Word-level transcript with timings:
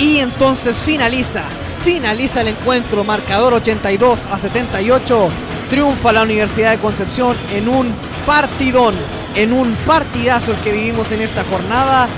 Y 0.00 0.18
entonces 0.18 0.78
finaliza, 0.78 1.44
finaliza 1.82 2.40
el 2.42 2.48
encuentro, 2.48 3.04
marcador 3.04 3.54
82 3.54 4.20
a 4.30 4.38
78, 4.38 5.30
triunfa 5.70 6.12
la 6.12 6.22
Universidad 6.22 6.72
de 6.72 6.78
Concepción 6.78 7.36
en 7.52 7.68
un 7.68 7.88
partidón, 8.26 8.94
en 9.34 9.52
un 9.52 9.74
partidazo 9.86 10.52
el 10.52 10.58
que 10.58 10.72
vivimos 10.72 11.10
en 11.12 11.22
esta 11.22 11.44
jornada. 11.44 12.08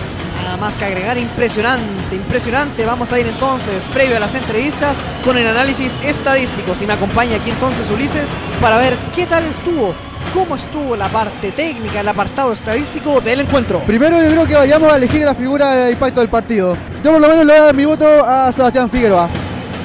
Nada 0.42 0.56
más 0.56 0.76
que 0.76 0.84
agregar, 0.84 1.18
impresionante, 1.18 2.14
impresionante. 2.14 2.84
Vamos 2.84 3.12
a 3.12 3.18
ir 3.18 3.26
entonces, 3.26 3.86
previo 3.86 4.16
a 4.16 4.20
las 4.20 4.34
entrevistas, 4.34 4.96
con 5.24 5.36
el 5.38 5.46
análisis 5.46 5.96
estadístico. 6.04 6.74
Si 6.74 6.86
me 6.86 6.92
acompaña 6.92 7.36
aquí 7.36 7.50
entonces 7.50 7.90
Ulises, 7.90 8.28
para 8.60 8.78
ver 8.78 8.96
qué 9.14 9.26
tal 9.26 9.44
estuvo 9.44 9.94
cómo 10.34 10.56
estuvo 10.56 10.96
la 10.96 11.08
parte 11.08 11.50
técnica, 11.52 12.00
el 12.00 12.08
apartado 12.08 12.52
estadístico 12.52 13.20
del 13.20 13.40
encuentro. 13.40 13.80
Primero 13.80 14.22
yo 14.22 14.30
creo 14.30 14.46
que 14.46 14.54
vayamos 14.54 14.92
a 14.92 14.96
elegir 14.96 15.22
la 15.24 15.34
figura 15.34 15.74
de 15.74 15.92
impacto 15.92 16.20
del 16.20 16.28
partido. 16.28 16.76
Yo 17.02 17.12
por 17.12 17.20
lo 17.20 17.28
menos 17.28 17.46
le 17.46 17.52
voy 17.52 17.62
a 17.62 17.64
dar 17.66 17.74
mi 17.74 17.84
voto 17.84 18.06
a 18.24 18.52
Sebastián 18.52 18.90
Figueroa. 18.90 19.30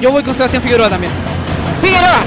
Yo 0.00 0.10
voy 0.10 0.22
con 0.22 0.34
Sebastián 0.34 0.62
Figueroa 0.62 0.90
también. 0.90 1.12
Figueroa. 1.80 2.22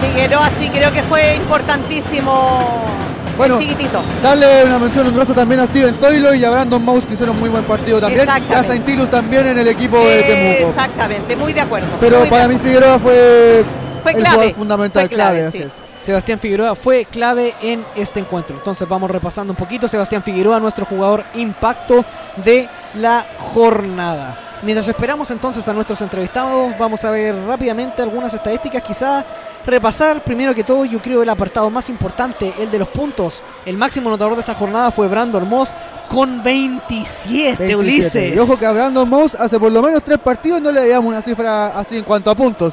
Figueroa 0.00 0.50
sí 0.58 0.68
creo 0.68 0.92
que 0.92 1.02
fue 1.02 1.36
importantísimo. 1.36 3.01
Bueno, 3.36 3.58
chiquitito. 3.58 4.02
Darle 4.22 4.64
una 4.64 4.78
mención 4.78 5.06
honrosa 5.06 5.34
también 5.34 5.60
a 5.60 5.66
Steven 5.66 5.94
Toilo 5.94 6.34
y 6.34 6.44
a 6.44 6.50
Brandon 6.50 6.84
Mouse 6.84 7.04
que 7.06 7.14
hicieron 7.14 7.38
muy 7.38 7.48
buen 7.48 7.64
partido 7.64 8.00
también. 8.00 8.28
Y 8.48 8.52
a 8.52 8.62
Saintilus 8.62 9.10
también 9.10 9.46
en 9.46 9.58
el 9.58 9.68
equipo 9.68 9.98
de 9.98 10.22
Temuco. 10.22 10.70
Exactamente, 10.70 11.36
muy 11.36 11.52
de 11.52 11.60
acuerdo. 11.60 11.88
Pero 12.00 12.24
para 12.26 12.48
mí 12.48 12.58
Figueroa 12.58 12.98
fue, 12.98 13.64
fue 14.02 14.12
el 14.12 14.26
jugador 14.26 14.54
fundamental, 14.54 15.08
fue 15.08 15.16
clave, 15.16 15.50
clave 15.50 15.68
sí. 15.70 15.82
Sebastián 15.98 16.40
Figueroa 16.40 16.74
fue 16.74 17.04
clave 17.04 17.54
en 17.62 17.84
este 17.94 18.18
encuentro. 18.18 18.56
Entonces 18.56 18.88
vamos 18.88 19.10
repasando 19.10 19.52
un 19.52 19.56
poquito. 19.56 19.86
Sebastián 19.86 20.22
Figueroa, 20.22 20.58
nuestro 20.58 20.84
jugador 20.84 21.24
impacto 21.34 22.04
de 22.44 22.68
la 22.94 23.24
jornada. 23.38 24.51
Mientras 24.62 24.86
esperamos 24.86 25.28
entonces 25.32 25.66
a 25.66 25.72
nuestros 25.72 26.00
entrevistados, 26.02 26.78
vamos 26.78 27.04
a 27.04 27.10
ver 27.10 27.34
rápidamente 27.48 28.00
algunas 28.00 28.32
estadísticas, 28.32 28.80
quizá 28.82 29.24
repasar 29.66 30.22
primero 30.22 30.54
que 30.54 30.62
todo, 30.62 30.84
yo 30.84 31.02
creo 31.02 31.20
el 31.20 31.28
apartado 31.28 31.68
más 31.68 31.88
importante, 31.88 32.54
el 32.60 32.70
de 32.70 32.78
los 32.78 32.86
puntos. 32.88 33.42
El 33.66 33.76
máximo 33.76 34.08
anotador 34.08 34.34
de 34.34 34.40
esta 34.40 34.54
jornada 34.54 34.92
fue 34.92 35.08
Brandon 35.08 35.48
Moss 35.48 35.74
con 36.08 36.44
27, 36.44 37.56
27. 37.58 37.76
Ulises. 37.76 38.36
Y 38.36 38.38
ojo 38.38 38.56
que 38.56 38.64
a 38.64 38.70
Brandon 38.70 39.08
Mouse 39.08 39.34
hace 39.34 39.58
por 39.58 39.72
lo 39.72 39.82
menos 39.82 40.04
tres 40.04 40.18
partidos 40.18 40.60
no 40.60 40.70
le 40.70 40.88
damos 40.88 41.08
una 41.08 41.22
cifra 41.22 41.76
así 41.76 41.96
en 41.96 42.04
cuanto 42.04 42.30
a 42.30 42.36
puntos. 42.36 42.72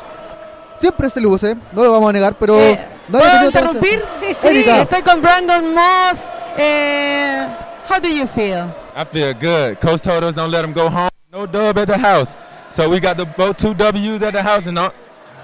Siempre 0.79 1.09
se 1.09 1.19
luce, 1.19 1.57
no 1.71 1.83
lo 1.83 1.91
vamos 1.91 2.09
a 2.11 2.13
negar, 2.13 2.35
pero... 2.37 2.59
Eh, 2.59 2.79
no 3.07 3.17
¿Puedo 3.17 3.45
interrumpir? 3.45 4.05
Sí, 4.19 4.35
sí. 4.35 4.47
Erika. 4.47 4.81
Estoy 4.83 5.01
con 5.01 5.23
Brandon 5.23 5.73
Moss. 5.73 6.29
Eh, 6.55 7.47
how 7.89 7.99
do 7.99 8.07
you 8.07 8.27
feel? 8.27 8.67
I 8.95 9.03
feel 9.05 9.33
good. 9.33 9.79
Coach 9.79 10.01
told 10.01 10.23
us 10.23 10.35
don't 10.35 10.51
let 10.51 10.61
them 10.61 10.73
go 10.73 10.87
home. 10.87 11.08
No 11.31 11.45
dub 11.45 11.77
at 11.77 11.87
the 11.87 11.97
house. 11.97 12.35
So 12.71 12.89
we 12.89 12.99
got 12.99 13.15
the 13.17 13.25
both 13.25 13.57
two 13.57 13.75
W's 13.75 14.23
at 14.23 14.33
the 14.33 14.41
house 14.41 14.65
and 14.65 14.79
on, 14.79 14.91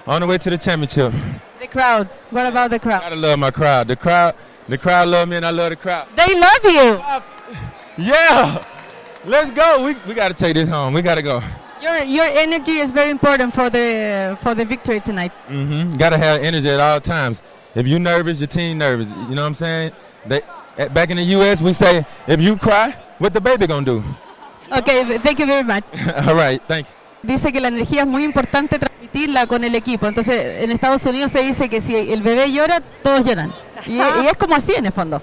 on 0.07 0.21
the 0.21 0.25
way 0.27 0.39
to 0.39 0.49
the 0.49 0.57
championship. 0.57 1.13
The 1.61 1.67
crowd. 1.67 2.09
What 2.31 2.47
about 2.47 2.71
the 2.71 2.79
crowd? 2.79 3.01
Gotta 3.01 3.15
love 3.15 3.37
my 3.37 3.51
crowd. 3.51 3.87
The 3.87 3.95
crowd, 3.95 4.33
the 4.67 4.79
crowd 4.79 5.09
love 5.09 5.29
me 5.29 5.35
and 5.35 5.45
I 5.45 5.51
love 5.51 5.69
the 5.69 5.75
crowd. 5.75 6.07
They 6.15 6.39
love 6.39 6.63
you. 6.63 7.21
Yeah, 7.97 8.61
let's 9.23 9.51
go. 9.51 9.85
We, 9.85 9.95
we 10.05 10.13
gotta 10.13 10.33
take 10.33 10.55
this 10.55 10.67
home. 10.67 10.93
We 10.93 11.01
gotta 11.01 11.21
go. 11.21 11.41
Your 11.81 12.03
your 12.03 12.25
energy 12.25 12.73
is 12.79 12.91
very 12.91 13.09
important 13.09 13.53
for 13.55 13.69
the 13.69 14.37
for 14.41 14.53
the 14.53 14.65
victory 14.65 14.99
tonight. 14.99 15.31
Mm-hmm. 15.47 15.93
Gotta 15.95 16.17
have 16.17 16.41
energy 16.41 16.69
at 16.69 16.81
all 16.81 16.99
times. 16.99 17.41
If 17.73 17.87
you 17.87 17.97
nervous, 17.99 18.41
your 18.41 18.47
team 18.47 18.79
nervous. 18.79 19.11
You 19.11 19.35
know 19.35 19.43
what 19.43 19.47
I'm 19.47 19.53
saying? 19.53 19.91
They, 20.25 20.41
at- 20.77 20.93
back 20.93 21.09
in 21.09 21.15
the 21.15 21.23
U.S., 21.39 21.61
we 21.61 21.71
say 21.71 22.05
if 22.27 22.41
you 22.41 22.57
cry, 22.57 22.91
what 23.19 23.31
the 23.33 23.39
baby 23.39 23.65
gonna 23.65 23.85
do? 23.85 24.03
Okay, 24.71 25.19
thank 25.19 25.39
you 25.39 25.45
very 25.45 25.63
much. 25.63 25.83
all 26.27 26.35
right, 26.35 26.61
thank 26.67 26.85
you. 26.87 26.93
Dice 27.23 27.51
que 27.51 27.59
la 27.59 27.69
energía 27.69 28.01
es 28.01 28.07
muy 28.07 28.23
importante 28.23 28.77
transmitirla 28.77 29.47
con 29.47 29.63
el 29.63 29.73
equipo. 29.73 30.05
Entonces, 30.07 30.61
en 30.63 30.71
Estados 30.71 31.03
Unidos 31.05 31.31
se 31.31 31.41
dice 31.41 31.69
que 31.69 31.81
si 31.81 31.95
el 31.95 32.21
bebé 32.21 32.51
llora, 32.51 32.81
todos 33.01 33.23
lloran. 33.25 33.51
Y, 33.87 33.93
y 33.97 34.27
es 34.27 34.37
como 34.37 34.55
así 34.55 34.73
en 34.75 34.85
el 34.85 34.91
fondo. 34.91 35.21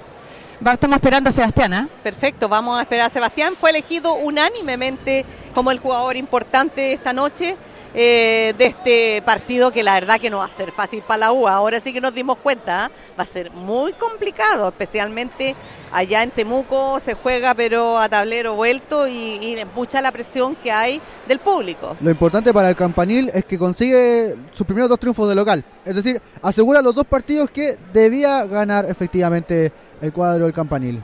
Va- 0.66 0.72
estamos 0.74 0.96
esperando 0.96 1.30
a 1.30 1.32
Sebastián, 1.32 1.72
¿ah? 1.74 1.88
Perfecto, 2.02 2.48
vamos 2.48 2.78
a 2.78 2.82
esperar 2.82 3.06
a 3.06 3.10
Sebastián. 3.10 3.54
Fue 3.58 3.70
elegido 3.70 4.14
unánimemente 4.14 5.24
como 5.54 5.70
el 5.70 5.78
jugador 5.78 6.16
importante 6.16 6.92
esta 6.92 7.12
noche 7.12 7.56
eh, 7.94 8.54
de 8.56 8.66
este 8.66 9.22
partido 9.22 9.70
que 9.70 9.82
la 9.82 9.94
verdad 9.94 10.20
que 10.20 10.30
no 10.30 10.38
va 10.38 10.46
a 10.46 10.50
ser 10.50 10.72
fácil 10.72 11.02
para 11.02 11.18
la 11.18 11.32
U. 11.32 11.46
Ahora 11.46 11.80
sí 11.80 11.92
que 11.92 12.00
nos 12.00 12.14
dimos 12.14 12.38
cuenta, 12.38 12.86
¿ah? 12.86 12.90
va 13.18 13.24
a 13.24 13.26
ser 13.26 13.50
muy 13.50 13.92
complicado, 13.92 14.68
especialmente 14.68 15.54
allá 15.92 16.22
en 16.22 16.30
Temuco 16.30 17.00
se 17.00 17.14
juega 17.14 17.54
pero 17.54 17.98
a 17.98 18.08
tablero 18.08 18.54
vuelto 18.54 19.06
y, 19.06 19.12
y 19.12 19.56
mucha 19.74 20.00
la 20.00 20.10
presión 20.10 20.56
que 20.56 20.72
hay 20.72 21.00
del 21.28 21.38
público. 21.38 21.96
Lo 22.00 22.10
importante 22.10 22.52
para 22.52 22.70
el 22.70 22.76
campanil 22.76 23.30
es 23.32 23.44
que 23.44 23.58
consigue 23.58 24.36
sus 24.52 24.66
primeros 24.66 24.88
dos 24.88 24.98
triunfos 24.98 25.28
de 25.28 25.34
local. 25.34 25.64
Es 25.84 25.94
decir, 25.94 26.20
asegura 26.42 26.80
los 26.80 26.94
dos 26.94 27.06
partidos 27.06 27.50
que 27.50 27.76
debía 27.92 28.44
ganar 28.46 28.86
efectivamente 28.88 29.72
el 30.00 30.12
cuadro 30.12 30.44
del 30.44 30.54
campanil. 30.54 31.02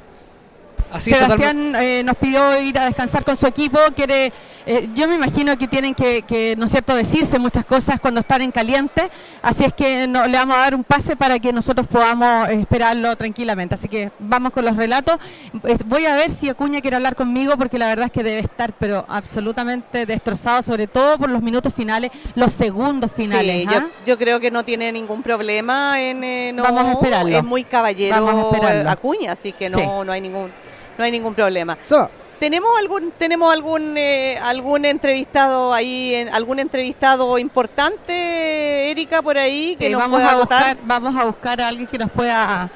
Así. 0.93 1.13
Sebastián 1.13 1.75
eh, 1.77 2.03
nos 2.05 2.17
pidió 2.17 2.61
ir 2.61 2.79
a 2.79 2.87
descansar 2.87 3.25
con 3.25 3.37
su 3.37 3.47
equipo. 3.47 3.79
Quiere, 3.95 4.33
eh, 4.67 4.89
yo 4.95 5.07
me 5.07 5.17
imagino 5.17 5.57
que 5.59 5.69
tienen 5.69 5.95
que, 5.95 6.23
que, 6.23 6.55
¿no 6.57 6.65
es 6.65 6.71
cierto?, 6.71 6.95
decirse 6.95 7.39
muchas 7.39 7.65
cosas 7.65 8.01
cuando 8.01 8.21
están 8.21 8.41
en 8.43 8.51
caliente. 8.51 9.11
Así 9.43 9.65
es 9.65 9.73
que 9.75 10.07
no, 10.07 10.27
le 10.27 10.39
vamos 10.39 10.57
a 10.57 10.61
dar 10.61 10.75
un 10.75 10.85
pase 10.85 11.15
para 11.17 11.39
que 11.39 11.53
nosotros 11.53 11.87
podamos 11.87 12.49
eh, 12.49 12.61
esperarlo 12.61 13.15
tranquilamente. 13.17 13.75
Así 13.75 13.89
que 13.89 14.11
vamos 14.19 14.53
con 14.53 14.65
los 14.65 14.77
relatos. 14.77 15.19
Eh, 15.65 15.77
Voy 15.87 16.07
a 16.07 16.15
ver 16.15 16.31
si 16.31 16.49
Acuña 16.49 16.81
quiere 16.81 16.97
hablar 16.97 17.15
conmigo 17.17 17.57
porque 17.57 17.79
la 17.79 17.89
verdad 17.89 18.07
es 18.07 18.13
que 18.13 18.23
debe 18.23 18.41
estar, 18.41 18.73
pero 18.79 19.05
absolutamente 19.09 20.07
destrozado, 20.07 20.63
sobre 20.63 20.87
todo 20.87 21.19
por 21.19 21.29
los 21.31 21.43
minutos 21.43 21.73
finales, 21.75 22.11
los 22.35 22.53
segundos 22.53 23.13
finales. 23.13 23.63
Sí, 23.63 23.67
¿ah? 23.69 23.81
yo, 23.81 23.89
yo 24.07 24.19
creo 24.19 24.41
que 24.41 24.51
no 24.51 24.65
tiene 24.65 24.91
ningún 24.93 25.23
problema 25.23 26.01
en 26.01 26.25
eh, 26.25 26.53
no, 26.55 26.63
Vamos 26.63 26.85
a 26.85 26.93
esperarlo. 26.93 27.37
es 27.37 27.45
muy 27.45 27.65
caballero 27.65 28.25
Vamos 28.25 28.45
a 28.45 28.55
esperarlo. 28.55 28.83
eh, 28.83 28.93
Acuña, 28.93 29.33
así 29.33 29.53
que 29.53 29.69
no, 29.71 29.79
Sí. 29.79 29.85
no 30.07 30.13
hay 30.13 30.21
ningún 30.21 30.51
no 30.99 31.05
hay 31.05 31.11
ningún 31.11 31.35
problema. 31.35 31.79
So, 31.89 32.11
¿Tenemos 32.39 32.71
algún 32.79 33.13
tenemos 33.19 33.53
algún 33.53 33.97
eh, 33.97 34.39
algún 34.43 34.85
entrevistado 34.85 35.73
ahí 35.75 36.15
en- 36.15 36.29
algún 36.29 36.61
entrevistado 36.61 37.37
importante 37.39 38.91
Erika 38.93 39.23
por 39.23 39.37
ahí 39.39 39.75
que 39.77 39.87
Sí, 39.87 39.91
nos 39.93 40.01
vamos, 40.01 40.21
pueda 40.21 40.31
a 40.33 40.37
buscar, 40.37 40.77
votar? 40.77 40.87
vamos 40.87 41.21
a 41.21 41.25
buscar 41.27 41.61
a 41.61 41.69
alguien 41.69 41.87
que 41.89 41.99
nos 41.99 42.11
pueda... 42.13 42.71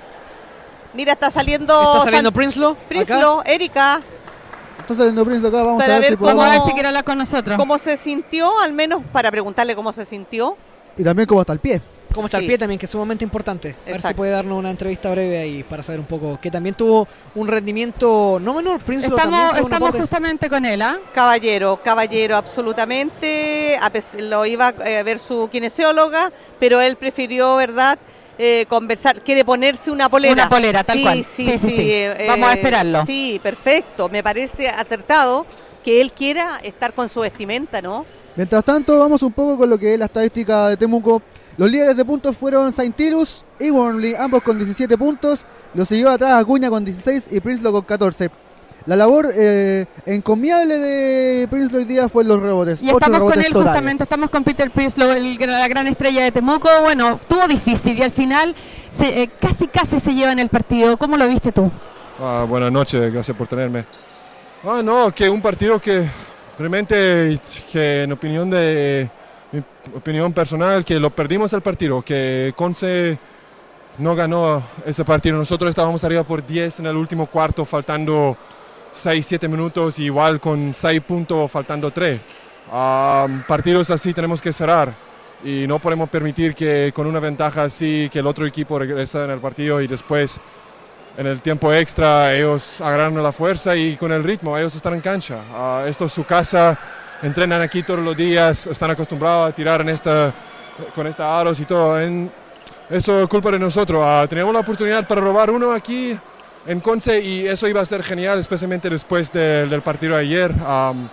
Mira, 0.95 1.13
está 1.13 1.31
saliendo 1.31 1.81
Está 1.81 2.05
saliendo 2.05 2.31
San- 2.31 2.35
Prinslow. 2.35 2.73
acá. 2.73 2.81
Prinslow, 2.89 3.43
Erika, 3.47 4.01
está 4.81 4.95
saliendo 4.97 5.25
Prince 5.25 5.47
acá, 5.47 5.63
vamos 5.63 5.81
Para 5.81 5.95
a 5.95 5.99
ver, 5.99 6.03
ver 6.03 6.11
si 6.11 6.17
cómo- 6.17 6.27
Vamos 6.27 6.43
a 6.45 6.49
ver 6.49 6.51
podemos... 6.59 6.69
si 6.69 6.73
quiere 6.75 6.89
hablar 6.89 7.05
con 7.05 7.19
nosotros. 7.19 7.57
¿cómo 7.57 7.79
se 7.79 7.97
sintió? 7.97 8.51
Al 8.61 8.73
menos 8.73 9.01
para 9.13 9.31
preguntarle 9.31 9.77
cómo 9.77 9.93
se 9.93 10.05
sintió. 10.05 10.57
Y 10.99 11.05
también 11.05 11.27
cómo 11.29 11.41
está 11.41 11.53
el 11.53 11.61
pie. 11.61 11.81
¿Cómo 12.13 12.27
está 12.27 12.39
Sí. 12.39 12.45
el 12.45 12.49
pie 12.49 12.59
también? 12.59 12.79
Que 12.79 12.87
es 12.87 12.93
sumamente 12.93 13.25
importante. 13.25 13.75
A 13.87 13.91
ver 13.91 14.03
si 14.03 14.15
puede 14.15 14.33
darnos 14.33 14.59
una 14.59 14.71
entrevista 14.71 15.11
breve 15.11 15.39
ahí 15.39 15.63
para 15.63 15.83
saber 15.83 16.01
un 16.01 16.07
poco. 16.07 16.39
Que 16.41 16.51
también 16.51 16.75
tuvo 16.75 17.07
un 17.35 17.49
rendimiento 17.49 18.39
no 18.41 18.55
menor. 18.55 18.81
También 18.81 19.05
Estamos, 19.05 19.59
estamos 19.59 19.95
justamente 19.95 20.49
con 20.49 20.65
él, 20.65 20.83
¿ah? 20.83 20.99
Caballero, 21.15 21.81
caballero, 21.83 22.37
absolutamente. 22.37 23.79
Lo 24.19 24.45
iba 24.47 24.75
eh, 24.85 24.99
a 24.99 25.03
ver 25.03 25.19
su 25.19 25.49
kinesióloga, 25.51 26.33
pero 26.59 26.81
él 26.81 26.97
prefirió, 26.97 27.57
¿verdad? 27.57 27.99
Eh, 28.39 28.65
conversar, 28.69 29.23
quiere 29.23 29.45
ponerse 29.45 29.91
una 29.91 30.09
polera. 30.09 30.33
Una 30.33 30.49
polera, 30.49 30.83
tal 30.85 30.97
sí, 30.97 31.03
cual. 31.03 31.25
Sí, 31.25 31.45
Sí, 31.47 31.59
sí, 31.59 31.59
sí. 31.59 31.77
sí. 31.77 31.93
eh, 31.93 32.25
Vamos 32.29 32.49
a 32.49 32.53
eh, 32.53 32.57
esperarlo. 32.57 33.07
Sí, 33.07 33.41
perfecto. 33.43 34.09
Me 34.09 34.23
parece 34.23 34.69
acertado 34.69 35.47
que 35.85 36.01
él 36.01 36.13
quiera 36.13 36.59
estar 36.63 36.93
con 36.95 37.09
su 37.09 37.21
vestimenta, 37.21 37.83
¿no? 37.83 38.07
Mientras 38.35 38.65
tanto, 38.65 38.99
vamos 38.99 39.23
un 39.23 39.33
poco 39.33 39.59
con 39.59 39.69
lo 39.69 39.77
que 39.79 39.93
es 39.93 39.99
la 39.99 40.07
estadística 40.07 40.69
de 40.69 40.77
Temuco. 40.77 41.21
Los 41.63 41.71
líderes 41.71 41.97
de 41.97 42.05
puntos 42.05 42.37
fueron 42.37 42.73
Saintilus 42.73 43.45
y 43.61 43.71
Burnley, 43.71 44.17
ambos 44.19 44.43
con 44.43 44.59
17 44.59 44.99
puntos. 44.99 45.45
Los 45.75 45.87
siguió 45.87 46.11
atrás 46.11 46.43
Acuña 46.43 46.69
con 46.69 46.85
16 46.85 47.29
y 47.31 47.39
Prinslow 47.39 47.71
con 47.73 47.83
14. 47.83 48.31
La 48.87 48.97
labor 48.97 49.29
eh, 49.33 49.87
encomiable 50.05 50.77
de 50.77 51.47
Prinslow 51.47 51.79
hoy 51.79 51.85
día 51.85 52.09
fue 52.09 52.25
en 52.25 52.31
los 52.31 52.41
rebotes. 52.43 52.83
Y 52.83 52.91
estamos 52.91 53.21
con 53.21 53.39
él 53.39 53.45
totales. 53.53 53.63
justamente, 53.63 54.03
estamos 54.03 54.29
con 54.31 54.43
Peter 54.43 54.73
Prieslow, 54.73 55.13
el, 55.13 55.37
la 55.39 55.69
gran 55.69 55.87
estrella 55.87 56.25
de 56.25 56.33
Temuco. 56.33 56.69
Bueno, 56.81 57.11
estuvo 57.21 57.47
difícil 57.47 57.97
y 57.97 58.03
al 58.03 58.11
final 58.11 58.57
se- 58.91 59.23
eh, 59.23 59.31
casi 59.41 59.69
casi 59.69 60.01
se 60.01 60.15
lleva 60.15 60.33
en 60.33 60.41
el 60.41 60.49
partido. 60.49 60.97
¿Cómo 60.97 61.17
lo 61.17 61.29
viste 61.29 61.53
tú? 61.53 61.71
Ah, 62.19 62.45
buenas 62.49 62.73
noches, 62.73 63.13
gracias 63.13 63.37
por 63.37 63.47
tenerme. 63.47 63.85
Ah, 64.65 64.81
no, 64.83 65.13
que 65.13 65.31
un 65.31 65.41
partido 65.41 65.81
que 65.81 66.03
realmente, 66.59 67.39
que 67.71 68.03
en 68.03 68.11
opinión 68.11 68.51
de 68.51 69.09
mi 69.53 69.63
opinión 69.95 70.33
personal, 70.33 70.85
que 70.85 70.99
lo 70.99 71.11
perdimos 71.11 71.53
el 71.53 71.61
partido, 71.61 72.03
que 72.03 72.53
Conce 72.57 73.19
no 73.99 74.15
ganó 74.15 74.63
ese 74.87 75.05
partido. 75.05 75.37
Nosotros 75.37 75.69
estábamos 75.71 76.03
arriba 76.05 76.25
por 76.25 76.45
10 76.45 76.81
en 76.81 76.87
el 76.87 76.97
último 76.97 77.27
cuarto, 77.27 77.65
faltando 77.65 78.37
6, 78.93 79.25
7 79.27 79.49
minutos, 79.49 79.99
igual 79.99 80.41
con 80.41 80.73
6 80.75 81.01
puntos, 81.03 81.51
faltando 81.51 81.91
3. 81.91 82.21
partidos 83.47 83.91
así 83.91 84.15
tenemos 84.15 84.41
que 84.41 84.53
cerrar. 84.53 84.95
y 85.45 85.67
no 85.67 85.81
podemos 85.81 86.09
permitir 86.09 86.55
que 86.55 86.93
con 86.95 87.07
una 87.07 87.19
ventaja 87.19 87.65
así 87.65 88.09
que 88.13 88.21
el 88.21 88.27
otro 88.29 88.47
equipo 88.47 88.79
regresa 88.79 89.25
en 89.25 89.31
el 89.31 89.41
partido 89.41 89.81
y 89.81 89.89
después 89.89 90.41
en 91.19 91.27
el 91.27 91.41
tiempo 91.41 91.73
extra 91.73 92.33
ellos 92.33 92.81
agarran 92.81 93.21
la 93.21 93.33
fuerza 93.33 93.75
y 93.77 93.97
con 93.97 94.13
el 94.13 94.23
ritmo 94.23 94.57
ellos 94.57 94.75
están 94.77 94.95
en 94.95 95.01
cancha. 95.01 95.41
Ah, 95.53 95.85
esto 95.87 96.05
es 96.07 96.13
su 96.13 96.25
casa, 96.25 96.79
entrenan 97.23 97.63
aquí 97.63 97.83
todos 97.83 98.01
los 98.01 98.17
días, 98.17 98.67
están 98.67 98.91
acostumbrados 98.91 99.51
a 99.51 99.55
tirar 99.55 99.81
en 99.81 99.91
esta, 99.91 100.35
con 100.95 101.07
esta 101.07 101.41
aros 101.41 101.59
y 101.61 101.65
todo. 101.65 102.01
En, 102.01 102.31
eso 102.91 103.23
es 103.23 103.29
culpa 103.29 103.51
de 103.51 103.59
nosotros. 103.59 104.03
Ah, 104.05 104.27
tenemos 104.29 104.53
la 104.53 104.61
oportunidad 104.61 105.07
para 105.07 105.21
robar 105.21 105.51
uno 105.51 105.73
aquí 105.73 106.19
en 106.67 106.81
Conce 106.81 107.21
y 107.21 107.47
eso 107.47 107.69
iba 107.69 107.81
a 107.81 107.87
ser 107.87 108.03
genial, 108.03 108.39
especialmente 108.39 108.91
después 108.91 109.33
del, 109.33 109.71
del 109.71 109.83
partido 109.83 110.17
de 110.17 110.21
ayer. 110.21 110.53
Am, 110.67 111.09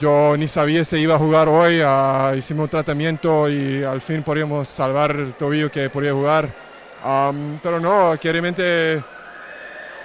yo 0.00 0.34
ni 0.36 0.48
sabía 0.48 0.82
si 0.82 0.96
iba 0.96 1.14
a 1.14 1.18
jugar 1.18 1.48
hoy, 1.48 1.80
ah, 1.84 2.32
hicimos 2.36 2.64
un 2.64 2.70
tratamiento 2.70 3.48
y 3.50 3.84
al 3.84 4.00
fin 4.00 4.22
podíamos 4.22 4.66
salvar 4.66 5.10
el 5.12 5.34
tobillo 5.34 5.70
que 5.70 5.90
podía 5.90 6.12
jugar. 6.12 6.48
Am, 7.04 7.60
pero 7.62 7.78
no, 7.78 8.18
que 8.18 8.32
realmente 8.32 9.02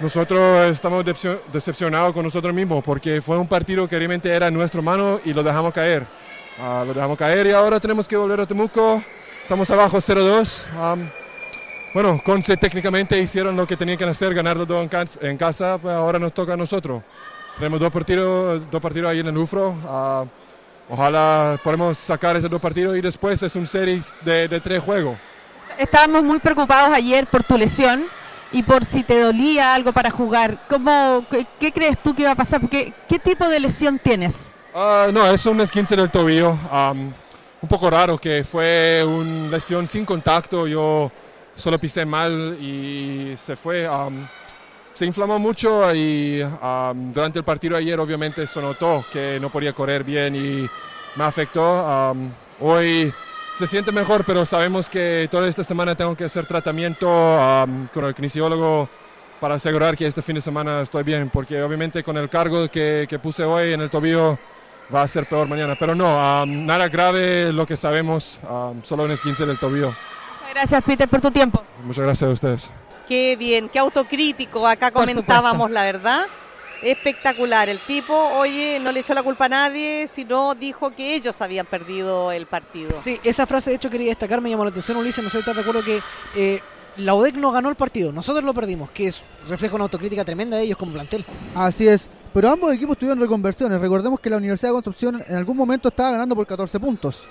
nosotros 0.00 0.70
estamos 0.70 1.04
decepcio- 1.04 1.40
decepcionados 1.52 2.12
con 2.12 2.22
nosotros 2.24 2.52
mismos 2.54 2.82
porque 2.84 3.20
fue 3.22 3.38
un 3.38 3.48
partido 3.48 3.88
que 3.88 3.96
realmente 3.96 4.28
era 4.30 4.48
en 4.48 4.54
nuestra 4.54 4.82
mano 4.82 5.20
y 5.24 5.32
lo 5.32 5.42
dejamos 5.42 5.72
caer. 5.72 6.06
Ah, 6.60 6.84
lo 6.86 6.92
dejamos 6.94 7.16
caer 7.18 7.46
y 7.46 7.52
ahora 7.52 7.80
tenemos 7.80 8.06
que 8.08 8.16
volver 8.16 8.40
a 8.40 8.46
Temuco. 8.46 9.02
Estamos 9.42 9.70
abajo 9.70 9.98
0-2. 9.98 10.66
Am, 10.78 11.10
bueno, 11.94 12.20
Conce 12.24 12.56
técnicamente 12.56 13.18
hicieron 13.18 13.56
lo 13.56 13.66
que 13.66 13.76
tenían 13.76 13.96
que 13.96 14.04
hacer, 14.04 14.34
ganar 14.34 14.56
los 14.56 14.66
dos 14.68 14.82
en, 14.82 14.88
cas- 14.88 15.18
en 15.22 15.36
casa, 15.36 15.78
pues 15.78 15.94
ahora 15.94 16.18
nos 16.18 16.32
toca 16.34 16.54
a 16.54 16.56
nosotros. 16.56 17.02
Tenemos 17.56 17.80
dos 17.80 17.90
partidos, 17.90 18.62
dos 18.70 18.80
partidos 18.82 19.10
ahí 19.10 19.20
en 19.20 19.28
el 19.28 19.36
UFRO. 19.36 19.74
ah, 19.86 20.24
ojalá 20.90 21.58
podamos 21.64 21.96
sacar 21.96 22.36
esos 22.36 22.50
dos 22.50 22.60
partidos 22.60 22.96
y 22.96 23.00
después 23.00 23.42
es 23.42 23.54
un 23.56 23.66
series 23.66 24.14
de, 24.22 24.46
de 24.46 24.60
tres 24.60 24.82
juegos. 24.82 25.16
Estábamos 25.78 26.22
muy 26.22 26.38
preocupados 26.38 26.92
ayer 26.94 27.26
por 27.26 27.42
tu 27.44 27.56
lesión 27.56 28.04
y 28.52 28.62
por 28.62 28.84
si 28.84 29.02
te 29.02 29.20
dolía 29.20 29.74
algo 29.74 29.92
para 29.92 30.10
jugar. 30.10 30.66
¿Cómo, 30.68 31.24
qué, 31.30 31.46
qué 31.58 31.72
crees 31.72 32.02
tú 32.02 32.14
que 32.14 32.24
va 32.24 32.32
a 32.32 32.36
pasar? 32.36 32.60
Porque, 32.60 32.92
¿Qué 33.08 33.18
tipo 33.18 33.48
de 33.48 33.60
lesión 33.60 33.98
tienes? 33.98 34.52
Ah, 34.74 35.08
no, 35.12 35.26
es 35.30 35.44
un 35.46 35.60
esguince 35.60 35.96
del 35.96 36.10
tobillo. 36.10 36.56
am, 36.70 37.12
un 37.62 37.68
poco 37.68 37.88
raro 37.90 38.18
que 38.18 38.44
fue 38.44 39.02
una 39.06 39.48
lesión 39.48 39.86
sin 39.86 40.04
contacto. 40.04 40.66
Yo 40.66 41.10
solo 41.54 41.78
pisé 41.78 42.04
mal 42.04 42.58
y 42.60 43.36
se 43.42 43.56
fue. 43.56 43.86
am, 43.86 44.28
se 44.92 45.04
inflamó 45.04 45.38
mucho 45.38 45.94
y 45.94 46.42
am, 46.60 47.12
durante 47.12 47.38
el 47.38 47.44
partido 47.44 47.76
ayer 47.76 47.98
obviamente 48.00 48.46
se 48.46 48.60
notó 48.62 49.04
que 49.12 49.38
no 49.40 49.50
podía 49.50 49.72
correr 49.72 50.04
bien 50.04 50.34
y 50.36 50.68
me 51.16 51.24
afectó. 51.24 52.14
hoy 52.60 53.12
se 53.56 53.66
siente 53.66 53.90
mejor, 53.90 54.24
pero 54.24 54.44
sabemos 54.44 54.90
que 54.90 55.28
toda 55.30 55.48
esta 55.48 55.64
semana 55.64 55.94
tengo 55.94 56.14
que 56.14 56.24
hacer 56.24 56.46
tratamiento 56.46 57.08
am, 57.10 57.88
con 57.88 58.04
el 58.04 58.14
kinesiólogo 58.14 58.88
para 59.40 59.54
asegurar 59.54 59.96
que 59.96 60.06
este 60.06 60.20
fin 60.22 60.34
de 60.34 60.40
semana 60.40 60.82
estoy 60.82 61.02
bien, 61.02 61.30
porque 61.30 61.62
obviamente 61.62 62.02
con 62.02 62.16
el 62.18 62.28
cargo 62.28 62.68
que, 62.68 63.06
que 63.08 63.18
puse 63.18 63.44
hoy 63.44 63.72
en 63.72 63.80
el 63.80 63.90
tobillo 63.90 64.38
va 64.94 65.02
a 65.02 65.08
ser 65.08 65.26
peor 65.26 65.48
mañana. 65.48 65.74
Pero 65.78 65.94
no, 65.94 66.20
am, 66.20 66.66
nada 66.66 66.88
grave 66.88 67.52
lo 67.52 67.66
que 67.66 67.76
sabemos, 67.76 68.38
am, 68.48 68.82
solo 68.84 69.04
un 69.04 69.10
esguince 69.10 69.46
del 69.46 69.58
tobillo. 69.58 69.88
Muchas 70.40 70.54
gracias, 70.54 70.84
Peter, 70.84 71.08
por 71.08 71.20
tu 71.22 71.30
tiempo. 71.30 71.64
Muchas 71.82 72.04
gracias 72.04 72.28
a 72.28 72.32
ustedes. 72.32 72.70
Qué 73.08 73.36
bien, 73.36 73.70
qué 73.70 73.78
autocrítico. 73.78 74.66
Acá 74.66 74.90
comentábamos 74.90 75.70
la 75.70 75.84
verdad. 75.84 76.26
Espectacular. 76.82 77.68
El 77.68 77.80
tipo, 77.80 78.14
oye, 78.14 78.78
no 78.80 78.92
le 78.92 79.00
echó 79.00 79.14
la 79.14 79.22
culpa 79.22 79.46
a 79.46 79.48
nadie, 79.48 80.08
sino 80.12 80.54
dijo 80.54 80.90
que 80.90 81.14
ellos 81.14 81.40
habían 81.40 81.66
perdido 81.66 82.32
el 82.32 82.46
partido. 82.46 82.90
Sí, 83.00 83.20
esa 83.24 83.46
frase 83.46 83.70
de 83.70 83.76
hecho 83.76 83.90
quería 83.90 84.08
destacar, 84.08 84.40
me 84.40 84.50
llamó 84.50 84.64
la 84.64 84.70
atención 84.70 84.96
Ulises, 84.96 85.22
no 85.22 85.30
sé 85.30 85.38
si 85.38 85.40
estás 85.40 85.54
de 85.54 85.62
acuerdo 85.62 85.82
que 85.82 86.00
eh, 86.34 86.60
la 86.98 87.14
UDEC 87.14 87.36
no 87.36 87.52
ganó 87.52 87.68
el 87.68 87.76
partido, 87.76 88.12
nosotros 88.12 88.44
lo 88.44 88.54
perdimos, 88.54 88.90
que 88.90 89.08
es, 89.08 89.22
refleja 89.48 89.74
una 89.74 89.84
autocrítica 89.84 90.24
tremenda 90.24 90.56
de 90.56 90.64
ellos 90.64 90.78
como 90.78 90.92
plantel. 90.92 91.24
Así 91.54 91.86
es. 91.86 92.08
Pero 92.32 92.50
ambos 92.50 92.72
equipos 92.74 92.98
tuvieron 92.98 93.18
reconversiones. 93.18 93.80
Recordemos 93.80 94.20
que 94.20 94.28
la 94.28 94.36
Universidad 94.36 94.70
de 94.70 94.74
Concepción 94.74 95.22
en 95.26 95.36
algún 95.36 95.56
momento 95.56 95.88
estaba 95.88 96.10
ganando 96.10 96.34
por 96.36 96.46
14 96.46 96.78
puntos. 96.78 97.22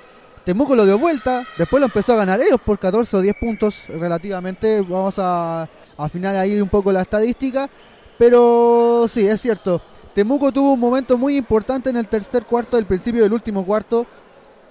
Temuco 0.43 0.75
lo 0.75 0.85
dio 0.85 0.97
vuelta, 0.97 1.43
después 1.57 1.79
lo 1.79 1.87
empezó 1.87 2.13
a 2.13 2.17
ganar 2.17 2.39
ellos 2.41 2.59
por 2.63 2.77
14 2.77 3.17
o 3.17 3.21
10 3.21 3.35
puntos 3.39 3.81
relativamente. 3.87 4.81
Vamos 4.81 5.15
a 5.17 5.67
afinar 5.97 6.35
ahí 6.35 6.59
un 6.59 6.69
poco 6.69 6.91
la 6.91 7.01
estadística. 7.01 7.69
Pero 8.17 9.07
sí, 9.09 9.27
es 9.27 9.41
cierto. 9.41 9.81
Temuco 10.13 10.51
tuvo 10.51 10.73
un 10.73 10.79
momento 10.79 11.17
muy 11.17 11.35
importante 11.35 11.89
en 11.89 11.97
el 11.97 12.07
tercer 12.07 12.45
cuarto, 12.45 12.77
del 12.77 12.85
principio 12.85 13.23
del 13.23 13.33
último 13.33 13.65
cuarto. 13.65 14.05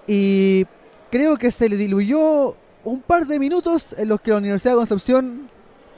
Y 0.06 0.66
creo 1.10 1.36
que 1.36 1.50
se 1.50 1.68
le 1.68 1.76
diluyó 1.76 2.56
un 2.84 3.00
par 3.00 3.26
de 3.26 3.38
minutos 3.38 3.94
en 3.98 4.08
los 4.08 4.20
que 4.20 4.30
la 4.30 4.38
Universidad 4.38 4.72
de 4.72 4.78
Concepción 4.78 5.48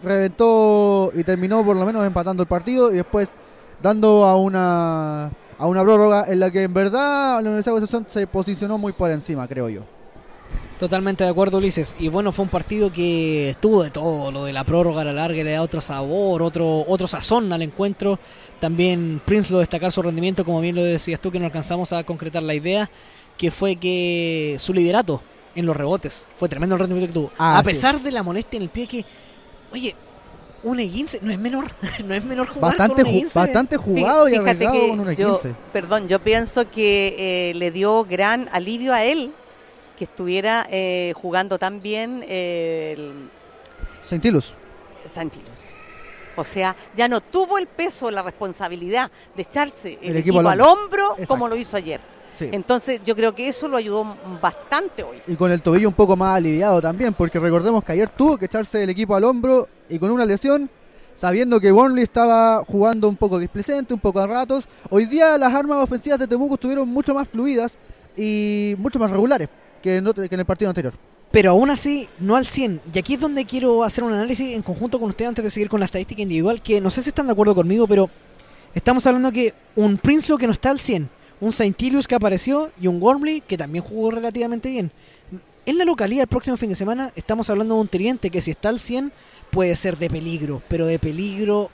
reventó 0.03 1.11
y 1.15 1.25
terminó 1.25 1.65
por 1.65 1.77
lo 1.77 1.87
menos 1.87 2.05
empatando 2.05 2.43
el 2.43 2.49
partido 2.49 2.93
y 2.93 2.97
después 2.97 3.29
dando 3.83 4.25
a 4.25 4.37
una 4.37 5.31
a 5.59 5.67
una 5.67 5.83
prórroga 5.83 6.27
en 6.29 6.41
la 6.41 6.51
que 6.51 6.65
en 6.65 6.75
verdad 6.75 7.41
la 7.41 7.49
Universidad 7.49 7.75
de 7.75 7.81
Concepción 7.81 8.07
se 8.09 8.27
posicionó 8.27 8.79
muy 8.79 8.93
por 8.93 9.11
encima, 9.11 9.49
creo 9.49 9.69
yo. 9.69 9.96
Totalmente 10.79 11.25
de 11.25 11.31
acuerdo 11.31 11.57
Ulises, 11.57 11.97
y 11.99 12.09
bueno, 12.09 12.33
fue 12.33 12.43
un 12.45 12.51
partido 12.51 12.93
que 12.93 13.57
tuvo 13.61 13.83
de 13.83 13.91
todo, 13.91 14.31
lo 14.31 14.45
de 14.45 14.53
la 14.53 14.63
prórroga 14.65 15.01
a 15.01 15.05
la 15.07 15.13
larga 15.15 15.43
le 15.43 15.53
da 15.53 15.63
otro 15.63 15.81
sabor, 15.81 16.43
otro, 16.43 16.85
otro 16.87 17.09
sazón 17.09 17.51
al 17.51 17.63
encuentro. 17.63 18.19
También 18.61 19.23
Prince 19.25 19.51
lo 19.51 19.59
destacar 19.61 19.91
su 19.91 20.03
rendimiento, 20.03 20.45
como 20.45 20.61
bien 20.61 20.77
lo 20.77 20.83
decías 20.85 21.19
tú, 21.19 21.31
que 21.33 21.39
no 21.41 21.47
alcanzamos 21.47 21.95
a 21.95 22.05
concretar 22.05 22.43
la 22.43 22.55
idea, 22.55 22.91
que 23.39 23.51
fue 23.51 23.77
que 23.77 24.57
su 24.59 24.75
liderato 24.75 25.23
en 25.55 25.65
los 25.65 25.75
rebotes, 25.75 26.27
fue 26.37 26.47
tremendo 26.51 26.75
el 26.75 26.81
rendimiento 26.81 27.09
que 27.11 27.15
tuvo. 27.21 27.31
Ah, 27.39 27.59
a 27.59 27.63
pesar 27.63 27.95
es. 27.95 28.05
de 28.05 28.13
la 28.13 28.23
molestia 28.23 28.59
en 28.59 28.65
el 28.65 28.69
pie 28.69 28.87
que, 28.87 29.03
oye, 29.73 29.95
un 30.63 30.77
E15 30.77 31.21
no 31.23 31.33
es 31.33 31.39
menor, 31.39 31.69
no 32.05 32.13
es 32.13 32.23
menor 32.23 32.49
jugar 32.49 32.77
Bastante, 32.77 33.03
con 33.03 33.15
un 33.15 33.21
ju- 33.21 33.25
E15. 33.25 33.35
bastante 33.35 33.77
jugado 33.79 34.29
y 34.29 34.33
Fíjate 34.33 34.51
arriesgado 34.51 34.75
que 34.83 34.89
con 34.91 35.01
un 35.01 35.15
yo, 35.15 35.41
E15. 35.41 35.55
perdón, 35.73 36.09
yo 36.09 36.19
pienso 36.21 36.69
que 36.71 37.51
eh, 37.51 37.55
le 37.55 37.71
dio 37.71 38.05
gran 38.05 38.51
alivio 38.53 38.93
a 38.93 39.03
él 39.05 39.33
que 39.97 40.05
estuviera 40.05 40.67
eh, 40.71 41.13
jugando 41.17 41.59
tan 41.59 41.83
bien 41.83 42.25
eh, 42.29 42.95
el 42.97 43.31
Sentilus. 44.05 44.55
Santilus. 45.05 45.77
O 46.37 46.45
sea, 46.45 46.77
ya 46.95 47.09
no 47.09 47.21
tuvo 47.21 47.59
el 47.59 47.67
peso, 47.67 48.11
la 48.11 48.23
responsabilidad 48.23 49.11
de 49.35 49.43
echarse 49.43 49.99
el, 50.03 50.11
El 50.11 50.17
equipo, 50.19 50.39
equipo 50.39 50.49
al 50.49 50.61
hombro 50.61 51.13
Exacto. 51.13 51.27
como 51.27 51.49
lo 51.49 51.57
hizo 51.57 51.77
ayer. 51.77 52.01
Sí. 52.35 52.51
Entonces, 52.53 53.01
yo 53.03 53.17
creo 53.17 53.35
que 53.35 53.49
eso 53.49 53.67
lo 53.67 53.79
ayudó 53.79 54.17
bastante 54.43 55.03
hoy. 55.03 55.23
Y 55.27 55.37
con 55.37 55.51
el 55.51 55.63
tobillo 55.63 55.89
un 55.89 55.95
poco 55.95 56.15
más 56.17 56.37
aliviado 56.37 56.83
también, 56.83 57.15
porque 57.15 57.41
recordemos 57.41 57.83
que 57.83 57.93
ayer 57.93 58.11
tuvo 58.11 58.37
que 58.37 58.45
echarse 58.45 58.83
el 58.83 58.91
equipo 58.91 59.17
al 59.17 59.25
hombro 59.25 59.67
y 59.89 59.99
con 59.99 60.11
una 60.11 60.27
lesión, 60.27 60.69
sabiendo 61.15 61.59
que 61.59 61.73
Burnley 61.73 62.05
estaba 62.05 62.63
jugando 62.67 63.09
un 63.09 63.17
poco 63.17 63.39
displicente, 63.39 63.95
un 63.95 64.01
poco 64.01 64.21
a 64.21 64.27
ratos. 64.27 64.69
Hoy 64.91 65.07
día 65.07 65.39
las 65.39 65.55
armas 65.55 65.83
ofensivas 65.83 66.19
de 66.19 66.29
Temuco 66.29 66.55
estuvieron 66.55 66.87
mucho 66.87 67.15
más 67.15 67.27
fluidas 67.27 67.79
y 68.15 68.75
mucho 68.79 68.99
más 68.99 69.11
regulares 69.11 69.49
que 69.87 69.97
en, 69.97 70.29
que 70.29 70.35
en 70.35 70.41
el 70.41 70.47
partido 70.47 70.69
anterior. 70.69 70.95
Pero 71.31 71.51
aún 71.51 71.71
así, 71.71 72.09
no 72.19 72.35
al 72.35 72.47
100. 72.47 72.81
Y 72.93 72.99
aquí 72.99 73.15
es 73.15 73.21
donde 73.21 73.45
quiero 73.45 73.85
hacer 73.85 74.03
un 74.03 74.13
análisis 74.13 74.55
en 74.55 74.63
conjunto 74.63 74.99
con 74.99 75.11
usted 75.11 75.27
antes 75.27 75.45
de 75.45 75.51
seguir 75.51 75.69
con 75.69 75.79
la 75.79 75.87
estadística 75.87 76.23
individual, 76.23 76.61
que 76.63 76.81
no 76.81 76.91
sé 76.91 77.03
si 77.03 77.11
están 77.11 77.27
de 77.27 77.33
acuerdo 77.33 77.55
conmigo, 77.55 77.87
pero 77.87 78.11
estamos 78.75 79.07
hablando 79.07 79.31
que 79.31 79.55
un 79.77 79.97
Princelow 79.99 80.39
que 80.39 80.47
no 80.47 80.53
está 80.53 80.71
al 80.71 80.81
100, 80.81 81.09
un 81.41 81.53
Saintilius 81.53 82.09
que 82.09 82.15
apareció 82.15 82.71
y 82.81 82.89
un 82.89 83.01
Wormley 83.01 83.43
que 83.43 83.57
también 83.57 83.85
jugó 83.85 84.11
relativamente 84.11 84.71
bien. 84.71 84.91
En 85.67 85.79
la 85.79 85.85
localidad 85.85 86.23
el 86.23 86.29
próximo 86.29 86.57
fin 86.57 86.71
de 86.71 86.77
semana 86.77 87.13
estamos 87.17 87.51
hablando 87.51 87.75
de 87.75 87.81
un 87.81 87.89
Triente 87.89 88.31
que 88.31 88.41
si 88.41 88.53
está 88.53 88.69
al 88.69 88.81
100 88.81 89.13
puede 89.51 89.77
ser 89.77 89.99
de 89.99 90.09
peligro, 90.09 90.63
pero 90.69 90.87
de 90.87 90.99
peligro, 90.99 91.71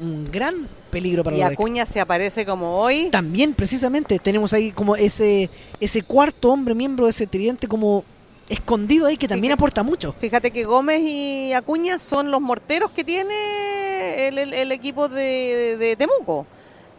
un 0.00 0.24
gran 0.30 0.66
peligro 0.90 1.22
para 1.22 1.36
Y 1.36 1.40
la. 1.40 1.46
Acuña 1.48 1.86
se 1.86 2.00
aparece 2.00 2.44
como 2.46 2.78
hoy. 2.80 3.08
También, 3.10 3.54
precisamente, 3.54 4.18
tenemos 4.18 4.52
ahí 4.52 4.72
como 4.72 4.96
ese, 4.96 5.50
ese 5.80 6.02
cuarto 6.02 6.50
hombre 6.50 6.74
miembro 6.74 7.04
de 7.04 7.10
ese 7.10 7.26
Triente 7.26 7.68
como 7.68 8.04
escondido 8.48 9.06
ahí 9.06 9.16
que 9.16 9.28
también 9.28 9.52
aporta 9.52 9.82
mucho. 9.82 10.14
Fíjate 10.18 10.50
que 10.50 10.64
Gómez 10.64 11.00
y 11.02 11.52
Acuña 11.52 11.98
son 12.00 12.30
los 12.32 12.40
morteros 12.40 12.90
que 12.90 13.04
tiene 13.04 14.26
el, 14.28 14.38
el- 14.38 14.54
el 14.54 14.72
equipo 14.72 15.08
de, 15.08 15.76
de 15.78 15.96
Temuco. 15.96 16.46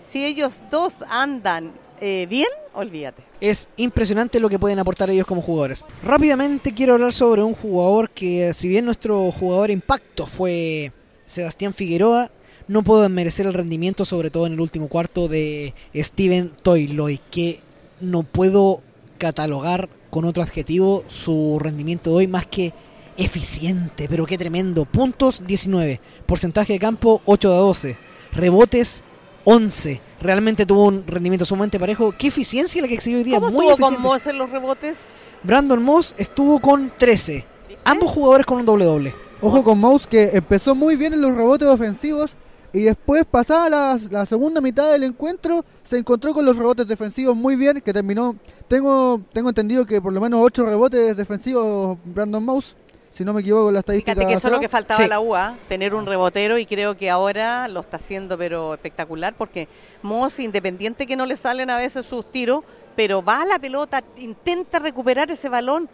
Si 0.07 0.23
ellos 0.25 0.63
dos 0.71 0.93
andan 1.09 1.73
eh, 1.99 2.25
bien, 2.29 2.47
olvídate. 2.73 3.21
Es 3.41 3.67
impresionante 3.77 4.39
lo 4.39 4.49
que 4.49 4.57
pueden 4.59 4.79
aportar 4.79 5.09
ellos 5.09 5.25
como 5.27 5.41
jugadores. 5.41 5.83
Rápidamente 6.03 6.73
quiero 6.73 6.93
hablar 6.93 7.13
sobre 7.13 7.43
un 7.43 7.53
jugador 7.53 8.09
que, 8.09 8.53
si 8.53 8.67
bien 8.69 8.85
nuestro 8.85 9.31
jugador 9.31 9.69
impacto 9.71 10.25
fue 10.25 10.91
Sebastián 11.25 11.73
Figueroa, 11.73 12.31
no 12.71 12.83
puedo 12.83 13.01
desmerecer 13.01 13.45
el 13.45 13.53
rendimiento, 13.53 14.05
sobre 14.05 14.29
todo 14.29 14.47
en 14.47 14.53
el 14.53 14.61
último 14.61 14.87
cuarto, 14.87 15.27
de 15.27 15.73
Steven 15.93 16.53
Toyloy, 16.63 17.19
que 17.29 17.59
no 17.99 18.23
puedo 18.23 18.81
catalogar 19.17 19.89
con 20.09 20.23
otro 20.23 20.41
adjetivo 20.41 21.03
su 21.09 21.59
rendimiento 21.59 22.11
de 22.11 22.15
hoy 22.15 22.27
más 22.27 22.45
que 22.45 22.73
eficiente, 23.17 24.07
pero 24.09 24.25
qué 24.25 24.37
tremendo. 24.37 24.85
Puntos 24.85 25.43
19, 25.45 25.99
porcentaje 26.25 26.71
de 26.71 26.79
campo 26.79 27.21
8 27.25 27.49
de 27.49 27.57
12, 27.57 27.97
rebotes 28.31 29.03
11. 29.43 29.99
Realmente 30.21 30.65
tuvo 30.65 30.85
un 30.85 31.05
rendimiento 31.05 31.43
sumamente 31.43 31.77
parejo. 31.77 32.13
Qué 32.17 32.27
eficiencia 32.27 32.81
la 32.81 32.87
que 32.87 32.93
exhibió 32.93 33.17
hoy 33.17 33.25
día. 33.25 33.41
¿Cómo 33.41 33.51
Muy 33.51 33.65
estuvo 33.65 33.85
con 33.85 33.93
eficiente. 33.95 34.07
Moss 34.07 34.27
en 34.27 34.37
los 34.37 34.49
rebotes? 34.49 34.97
Brandon 35.43 35.83
Moss 35.83 36.15
estuvo 36.17 36.59
con 36.59 36.93
13. 36.97 37.45
Ambos 37.83 38.11
jugadores 38.11 38.45
con 38.45 38.59
un 38.59 38.65
doble 38.65 38.85
doble. 38.85 39.13
Ojo 39.41 39.61
con 39.61 39.79
Mouse 39.79 40.07
que 40.07 40.29
empezó 40.33 40.73
muy 40.73 40.95
bien 40.95 41.13
en 41.13 41.21
los 41.21 41.35
rebotes 41.35 41.67
ofensivos 41.67 42.37
y 42.73 42.83
después 42.83 43.25
pasada 43.25 43.69
la, 43.69 43.99
la 44.09 44.25
segunda 44.25 44.61
mitad 44.61 44.91
del 44.91 45.03
encuentro 45.03 45.65
se 45.83 45.97
encontró 45.97 46.33
con 46.33 46.45
los 46.45 46.55
rebotes 46.57 46.87
defensivos 46.87 47.35
muy 47.35 47.55
bien 47.55 47.81
que 47.81 47.91
terminó 47.93 48.35
tengo 48.67 49.21
tengo 49.33 49.49
entendido 49.49 49.85
que 49.85 50.01
por 50.01 50.13
lo 50.13 50.21
menos 50.21 50.39
8 50.41 50.65
rebotes 50.65 51.17
defensivos 51.17 51.97
Brandon 52.05 52.43
Mouse 52.45 52.75
si 53.09 53.25
no 53.25 53.33
me 53.33 53.41
equivoco 53.41 53.67
en 53.67 53.73
la 53.73 53.79
estadística 53.81 54.13
Fíjate 54.13 54.25
que 54.27 54.37
eso 54.37 54.47
es 54.47 54.53
lo 54.53 54.59
que 54.61 54.69
faltaba 54.69 54.97
Sí. 54.99 55.03
a 55.03 55.07
la 55.09 55.19
UA, 55.19 55.57
tener 55.67 55.93
un 55.93 56.05
rebotero 56.05 56.57
y 56.57 56.65
creo 56.65 56.95
que 56.95 57.09
ahora 57.09 57.67
lo 57.67 57.81
está 57.81 57.97
haciendo 57.97 58.37
pero 58.37 58.73
espectacular 58.73 59.33
porque 59.37 59.67
Moss, 60.01 60.39
independiente 60.39 61.05
que 61.05 61.17
no 61.17 61.25
le 61.25 61.35
salen 61.35 61.69
a 61.69 61.77
veces 61.77 62.05
sus 62.05 62.31
tiros, 62.31 62.63
pero 62.95 63.21
va 63.21 63.41
a 63.41 63.45
la 63.45 63.59
pelota, 63.59 64.01
intenta 64.15 64.79
recuperar 64.79 65.29
ese 65.29 65.49
balón 65.49 65.89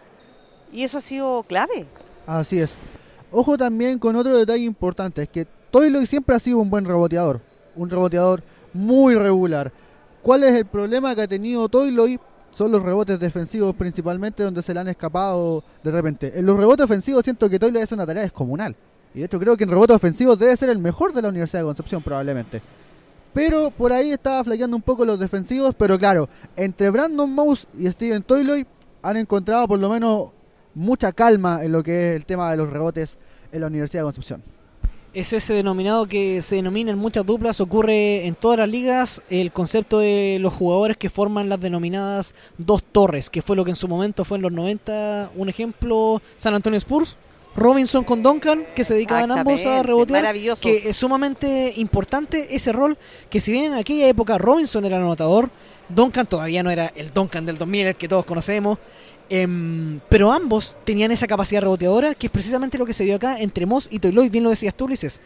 y 0.71 0.83
eso 0.83 0.99
ha 0.99 1.01
sido 1.01 1.41
clave. 1.41 1.87
Así 2.27 2.59
es. 2.59 2.75
Ojo 3.31 3.57
también 3.57 3.97
con 3.97 4.15
otro 4.15 4.37
detalle 4.37 4.63
importante, 4.63 5.23
es 5.23 5.29
que 5.29 5.47
Toyloy 5.71 6.05
siempre 6.05 6.35
ha 6.35 6.39
sido 6.39 6.59
un 6.59 6.69
buen 6.69 6.85
reboteador, 6.85 7.41
un 7.75 7.89
reboteador 7.89 8.43
muy 8.73 9.15
regular. 9.15 9.71
¿Cuál 10.21 10.43
es 10.43 10.55
el 10.55 10.65
problema 10.65 11.15
que 11.15 11.21
ha 11.21 11.27
tenido 11.27 11.67
Toyloy? 11.69 12.19
Son 12.51 12.71
los 12.71 12.81
rebotes 12.81 13.19
defensivos 13.19 13.75
principalmente 13.75 14.43
donde 14.43 14.63
se 14.63 14.73
le 14.73 14.79
han 14.79 14.87
escapado 14.87 15.63
de 15.83 15.91
repente. 15.91 16.39
En 16.39 16.45
los 16.45 16.57
rebotes 16.57 16.85
ofensivos 16.85 17.23
siento 17.23 17.49
que 17.49 17.59
Toyloy 17.59 17.83
es 17.83 17.91
una 17.91 18.05
tarea 18.05 18.23
descomunal. 18.23 18.75
Y 19.13 19.19
de 19.19 19.25
hecho 19.25 19.39
creo 19.39 19.55
que 19.55 19.63
en 19.63 19.69
rebotes 19.69 19.95
ofensivos 19.95 20.39
debe 20.39 20.55
ser 20.55 20.69
el 20.69 20.79
mejor 20.79 21.13
de 21.13 21.21
la 21.21 21.29
Universidad 21.29 21.61
de 21.61 21.67
Concepción 21.67 22.01
probablemente. 22.01 22.61
Pero 23.33 23.69
por 23.71 23.93
ahí 23.93 24.11
estaba 24.11 24.43
flaqueando 24.43 24.75
un 24.75 24.81
poco 24.81 25.05
los 25.05 25.19
defensivos, 25.19 25.75
pero 25.75 25.99
claro, 25.99 26.27
entre 26.55 26.89
Brandon 26.89 27.31
Mouse 27.31 27.67
y 27.77 27.87
Steven 27.87 28.23
Toyloy 28.23 28.65
han 29.03 29.17
encontrado 29.17 29.67
por 29.67 29.79
lo 29.79 29.89
menos 29.89 30.29
mucha 30.73 31.11
calma 31.11 31.63
en 31.63 31.71
lo 31.71 31.83
que 31.83 32.09
es 32.09 32.15
el 32.15 32.25
tema 32.25 32.49
de 32.51 32.57
los 32.57 32.69
rebotes 32.69 33.17
en 33.51 33.61
la 33.61 33.67
Universidad 33.67 34.01
de 34.01 34.05
Concepción. 34.05 34.56
Es 35.13 35.33
ese 35.33 35.53
denominado 35.53 36.05
que 36.05 36.41
se 36.41 36.55
denomina 36.55 36.91
en 36.91 36.97
muchas 36.97 37.25
duplas, 37.25 37.59
ocurre 37.59 38.27
en 38.27 38.35
todas 38.35 38.59
las 38.59 38.69
ligas, 38.69 39.21
el 39.29 39.51
concepto 39.51 39.99
de 39.99 40.37
los 40.39 40.53
jugadores 40.53 40.97
que 40.97 41.09
forman 41.09 41.49
las 41.49 41.59
denominadas 41.59 42.35
dos 42.57 42.83
torres, 42.83 43.29
que 43.29 43.41
fue 43.41 43.55
lo 43.55 43.63
que 43.65 43.71
en 43.71 43.75
su 43.75 43.87
momento 43.87 44.25
fue 44.25 44.37
en 44.37 44.43
los 44.43 44.51
90, 44.51 45.31
un 45.35 45.49
ejemplo, 45.49 46.21
San 46.35 46.53
Antonio 46.53 46.77
Spurs, 46.77 47.17
Robinson 47.55 48.03
con 48.03 48.21
Duncan, 48.21 48.65
que 48.75 48.83
se 48.83 48.93
dedicaban 48.93 49.31
ambos 49.31 49.65
a 49.65 49.81
rebotear, 49.81 50.35
que 50.61 50.89
es 50.89 50.95
sumamente 50.95 51.73
importante 51.77 52.55
ese 52.55 52.71
rol, 52.71 52.97
que 53.31 53.41
si 53.41 53.51
bien 53.51 53.73
en 53.73 53.79
aquella 53.79 54.07
época 54.07 54.37
Robinson 54.37 54.85
era 54.85 54.97
el 54.97 55.03
anotador, 55.03 55.49
Duncan 55.89 56.27
todavía 56.27 56.61
no 56.61 56.69
era 56.69 56.91
el 56.95 57.11
Duncan 57.11 57.47
del 57.47 57.57
2000, 57.57 57.87
el 57.87 57.95
que 57.95 58.07
todos 58.07 58.25
conocemos, 58.25 58.77
Em, 59.29 59.99
pero 60.09 60.31
ambos 60.31 60.77
tenían 60.85 61.11
esa 61.11 61.27
capacidad 61.27 61.61
reboteadora, 61.61 62.15
que 62.15 62.27
es 62.27 62.31
precisamente 62.31 62.77
lo 62.77 62.85
que 62.85 62.93
se 62.93 63.03
dio 63.03 63.15
acá 63.15 63.39
entre 63.39 63.65
Moss 63.65 63.89
y 63.91 63.99
Toyloy, 63.99 64.29
bien 64.29 64.43
lo 64.43 64.49
decías 64.49 64.73
tú, 64.73 64.85
Ulises. 64.85 65.19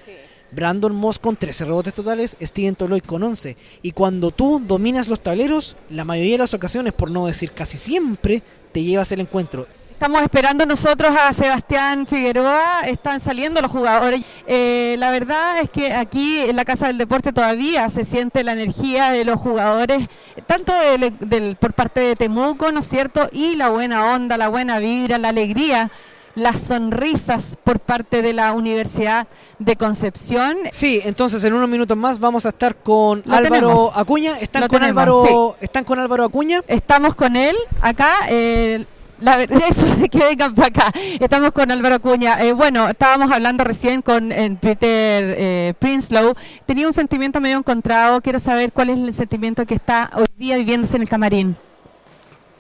Brandon 0.52 0.94
Moss 0.94 1.18
con 1.18 1.38
13 1.38 1.66
rebotes 1.66 1.94
totales, 1.94 2.36
Steven 2.42 2.76
Toyloy 2.76 3.02
con 3.02 3.24
11. 3.24 3.56
Y 3.82 3.92
cuando 3.94 4.32
tú 4.32 4.62
dominas 4.66 5.08
los 5.08 5.22
tableros, 5.22 5.78
la 5.90 6.04
mayoría 6.04 6.34
de 6.34 6.40
las 6.40 6.54
ocasiones, 6.54 6.94
por 6.94 7.10
no 7.10 7.26
decir 7.26 7.54
casi 7.54 7.78
siempre, 7.78 8.44
te 8.72 8.84
llevas 8.84 9.12
el 9.12 9.22
encuentro. 9.22 9.68
Estamos 10.02 10.24
esperando 10.24 10.66
nosotros 10.66 11.16
a 11.16 11.32
Sebastián 11.32 12.08
Figueroa, 12.08 12.88
están 12.88 13.20
saliendo 13.20 13.62
los 13.62 13.70
jugadores. 13.70 14.22
Eh, 14.48 14.96
la 14.98 15.12
verdad 15.12 15.60
es 15.60 15.70
que 15.70 15.94
aquí 15.94 16.40
en 16.40 16.56
la 16.56 16.66
Casa 16.66 16.88
del 16.88 16.98
Deporte 16.98 17.32
todavía 17.32 17.88
se 17.92 18.04
siente 18.04 18.44
la 18.44 18.54
energía 18.54 19.12
de 19.12 19.24
los 19.26 19.40
jugadores, 19.40 20.08
tanto 20.48 20.74
del- 20.74 21.14
del- 21.20 21.56
por 21.56 21.74
parte 21.74 22.00
de 22.00 22.16
Temuco, 22.16 22.72
¿no 22.72 22.80
es 22.80 22.88
cierto? 22.88 23.30
Y 23.32 23.56
la 23.58 23.70
buena 23.70 24.12
onda, 24.16 24.38
la 24.38 24.48
buena 24.50 24.80
vibra, 24.80 25.20
la 25.20 25.30
alegría, 25.30 25.92
las 26.34 26.62
sonrisas 26.62 27.56
por 27.64 27.80
parte 27.80 28.24
de 28.24 28.34
la 28.34 28.54
Universidad 28.54 29.28
de 29.60 29.76
Concepción. 29.76 30.58
Sí, 30.72 31.00
entonces 31.06 31.44
en 31.44 31.54
unos 31.54 31.70
minutos 31.70 31.96
más 31.96 32.18
vamos 32.18 32.48
a 32.48 32.50
estar 32.50 32.76
con 32.78 33.22
Lo 33.24 33.36
Álvaro 33.36 33.54
tenemos. 33.68 33.92
Acuña. 33.96 34.40
Están 34.40 34.64
Lo 34.64 34.68
con 34.68 34.80
tenemos, 34.80 35.00
Álvaro, 35.04 35.58
están 35.62 35.84
con 35.84 36.00
Álvaro 36.00 36.24
Acuña. 36.26 36.64
Estamos 36.68 37.14
con 37.14 37.36
él 37.36 37.56
acá. 37.82 38.12
eh, 38.30 38.84
la 39.22 39.38
verdad 39.38 39.62
eso 39.70 39.86
de 39.96 40.10
que 40.10 40.20
vengan 40.20 40.54
para 40.54 40.68
acá. 40.68 40.92
Estamos 41.20 41.52
con 41.52 41.72
Álvaro 41.72 41.96
Acuña. 41.96 42.42
Eh, 42.44 42.54
bueno, 42.54 42.90
estábamos 42.90 43.32
hablando 43.32 43.64
recién 43.64 44.02
con 44.02 44.30
Peter 44.60 45.36
eh, 45.38 45.74
Prinslow. 45.80 46.34
Tenía 46.66 46.88
un 46.88 46.94
sentimiento 46.94 47.40
medio 47.40 47.58
encontrado. 47.58 48.22
Quiero 48.22 48.40
saber 48.40 48.72
cuál 48.72 48.90
es 48.90 49.00
el 49.00 49.14
sentimiento 49.14 49.66
que 49.66 49.76
está 49.76 50.12
hoy 50.16 50.26
día 50.38 50.58
viviéndose 50.58 50.98
en 50.98 51.04
el 51.04 51.10
camarín. 51.10 51.56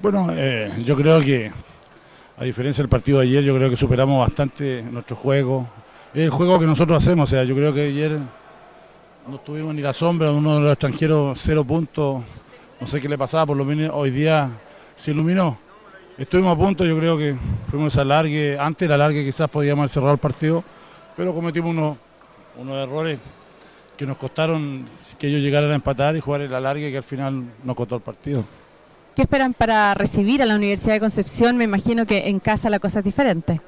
Bueno, 0.01 0.29
eh, 0.31 0.71
yo 0.83 0.95
creo 0.95 1.21
que, 1.21 1.51
a 2.37 2.43
diferencia 2.43 2.81
del 2.81 2.89
partido 2.89 3.19
de 3.19 3.27
ayer, 3.27 3.43
yo 3.43 3.55
creo 3.55 3.69
que 3.69 3.75
superamos 3.75 4.19
bastante 4.19 4.81
nuestro 4.83 5.15
juego. 5.15 5.67
Es 6.13 6.21
el 6.21 6.29
juego 6.29 6.59
que 6.59 6.65
nosotros 6.65 7.01
hacemos, 7.03 7.29
o 7.29 7.35
sea, 7.35 7.43
yo 7.43 7.55
creo 7.55 7.73
que 7.73 7.81
ayer 7.81 8.17
no 9.27 9.37
tuvimos 9.39 9.75
ni 9.75 9.81
la 9.81 9.93
sombra, 9.93 10.31
uno 10.31 10.55
de 10.55 10.61
los 10.61 10.71
extranjeros 10.71 11.39
cero 11.39 11.63
puntos, 11.63 12.23
no 12.79 12.87
sé 12.87 12.99
qué 12.99 13.07
le 13.07 13.17
pasaba, 13.17 13.45
por 13.45 13.57
lo 13.57 13.63
menos 13.63 13.91
hoy 13.93 14.09
día 14.09 14.49
se 14.95 15.11
iluminó. 15.11 15.70
Estuvimos 16.21 16.53
a 16.53 16.55
punto, 16.55 16.85
yo 16.85 16.95
creo 16.99 17.17
que 17.17 17.35
fuimos 17.71 17.97
a 17.97 18.01
alargue, 18.01 18.55
antes 18.59 18.87
del 18.87 18.91
alargue 18.91 19.25
quizás 19.25 19.49
podíamos 19.49 19.81
haber 19.81 19.89
cerrado 19.89 20.13
el 20.13 20.19
partido, 20.19 20.63
pero 21.17 21.33
cometimos 21.33 21.71
unos, 21.71 21.97
unos 22.59 22.77
errores 22.77 23.19
que 23.97 24.05
nos 24.05 24.17
costaron 24.17 24.85
que 25.17 25.25
ellos 25.25 25.41
llegaran 25.41 25.71
a 25.71 25.75
empatar 25.75 26.15
y 26.15 26.19
jugar 26.19 26.41
el 26.41 26.53
alargue 26.53 26.91
que 26.91 26.97
al 26.97 27.03
final 27.03 27.45
nos 27.63 27.75
costó 27.75 27.95
el 27.95 28.01
partido. 28.01 28.45
¿Qué 29.15 29.23
esperan 29.23 29.55
para 29.55 29.95
recibir 29.95 30.43
a 30.43 30.45
la 30.45 30.53
Universidad 30.57 30.93
de 30.93 30.99
Concepción? 30.99 31.57
Me 31.57 31.63
imagino 31.63 32.05
que 32.05 32.29
en 32.29 32.39
casa 32.39 32.69
la 32.69 32.77
cosa 32.77 32.99
es 32.99 33.05
diferente. 33.05 33.59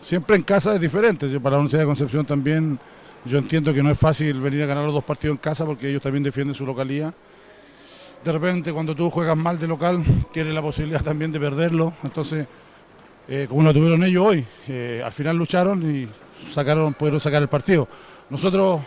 Siempre 0.00 0.36
en 0.36 0.42
casa 0.42 0.76
es 0.76 0.80
diferente. 0.80 1.28
Yo 1.28 1.40
para 1.40 1.56
la 1.56 1.62
Universidad 1.62 1.82
de 1.82 1.86
Concepción 1.86 2.24
también, 2.24 2.78
yo 3.24 3.38
entiendo 3.38 3.74
que 3.74 3.82
no 3.82 3.90
es 3.90 3.98
fácil 3.98 4.40
venir 4.40 4.62
a 4.62 4.66
ganar 4.66 4.84
los 4.84 4.94
dos 4.94 5.02
partidos 5.02 5.34
en 5.34 5.38
casa 5.38 5.66
porque 5.66 5.88
ellos 5.88 6.00
también 6.00 6.22
defienden 6.22 6.54
su 6.54 6.64
localía. 6.64 7.12
De 8.24 8.32
repente 8.32 8.72
cuando 8.72 8.94
tú 8.94 9.10
juegas 9.10 9.36
mal 9.36 9.58
de 9.58 9.66
local, 9.66 10.02
tienes 10.32 10.52
la 10.52 10.62
posibilidad 10.62 11.02
también 11.02 11.32
de 11.32 11.38
perderlo. 11.38 11.92
Entonces, 12.02 12.46
eh, 13.28 13.46
como 13.48 13.62
lo 13.62 13.72
tuvieron 13.72 14.02
ellos 14.04 14.26
hoy, 14.26 14.44
eh, 14.68 15.02
al 15.04 15.12
final 15.12 15.36
lucharon 15.36 15.82
y 15.90 16.08
sacaron, 16.52 16.94
pudieron 16.94 17.20
sacar 17.20 17.42
el 17.42 17.48
partido. 17.48 17.86
Nosotros, 18.30 18.80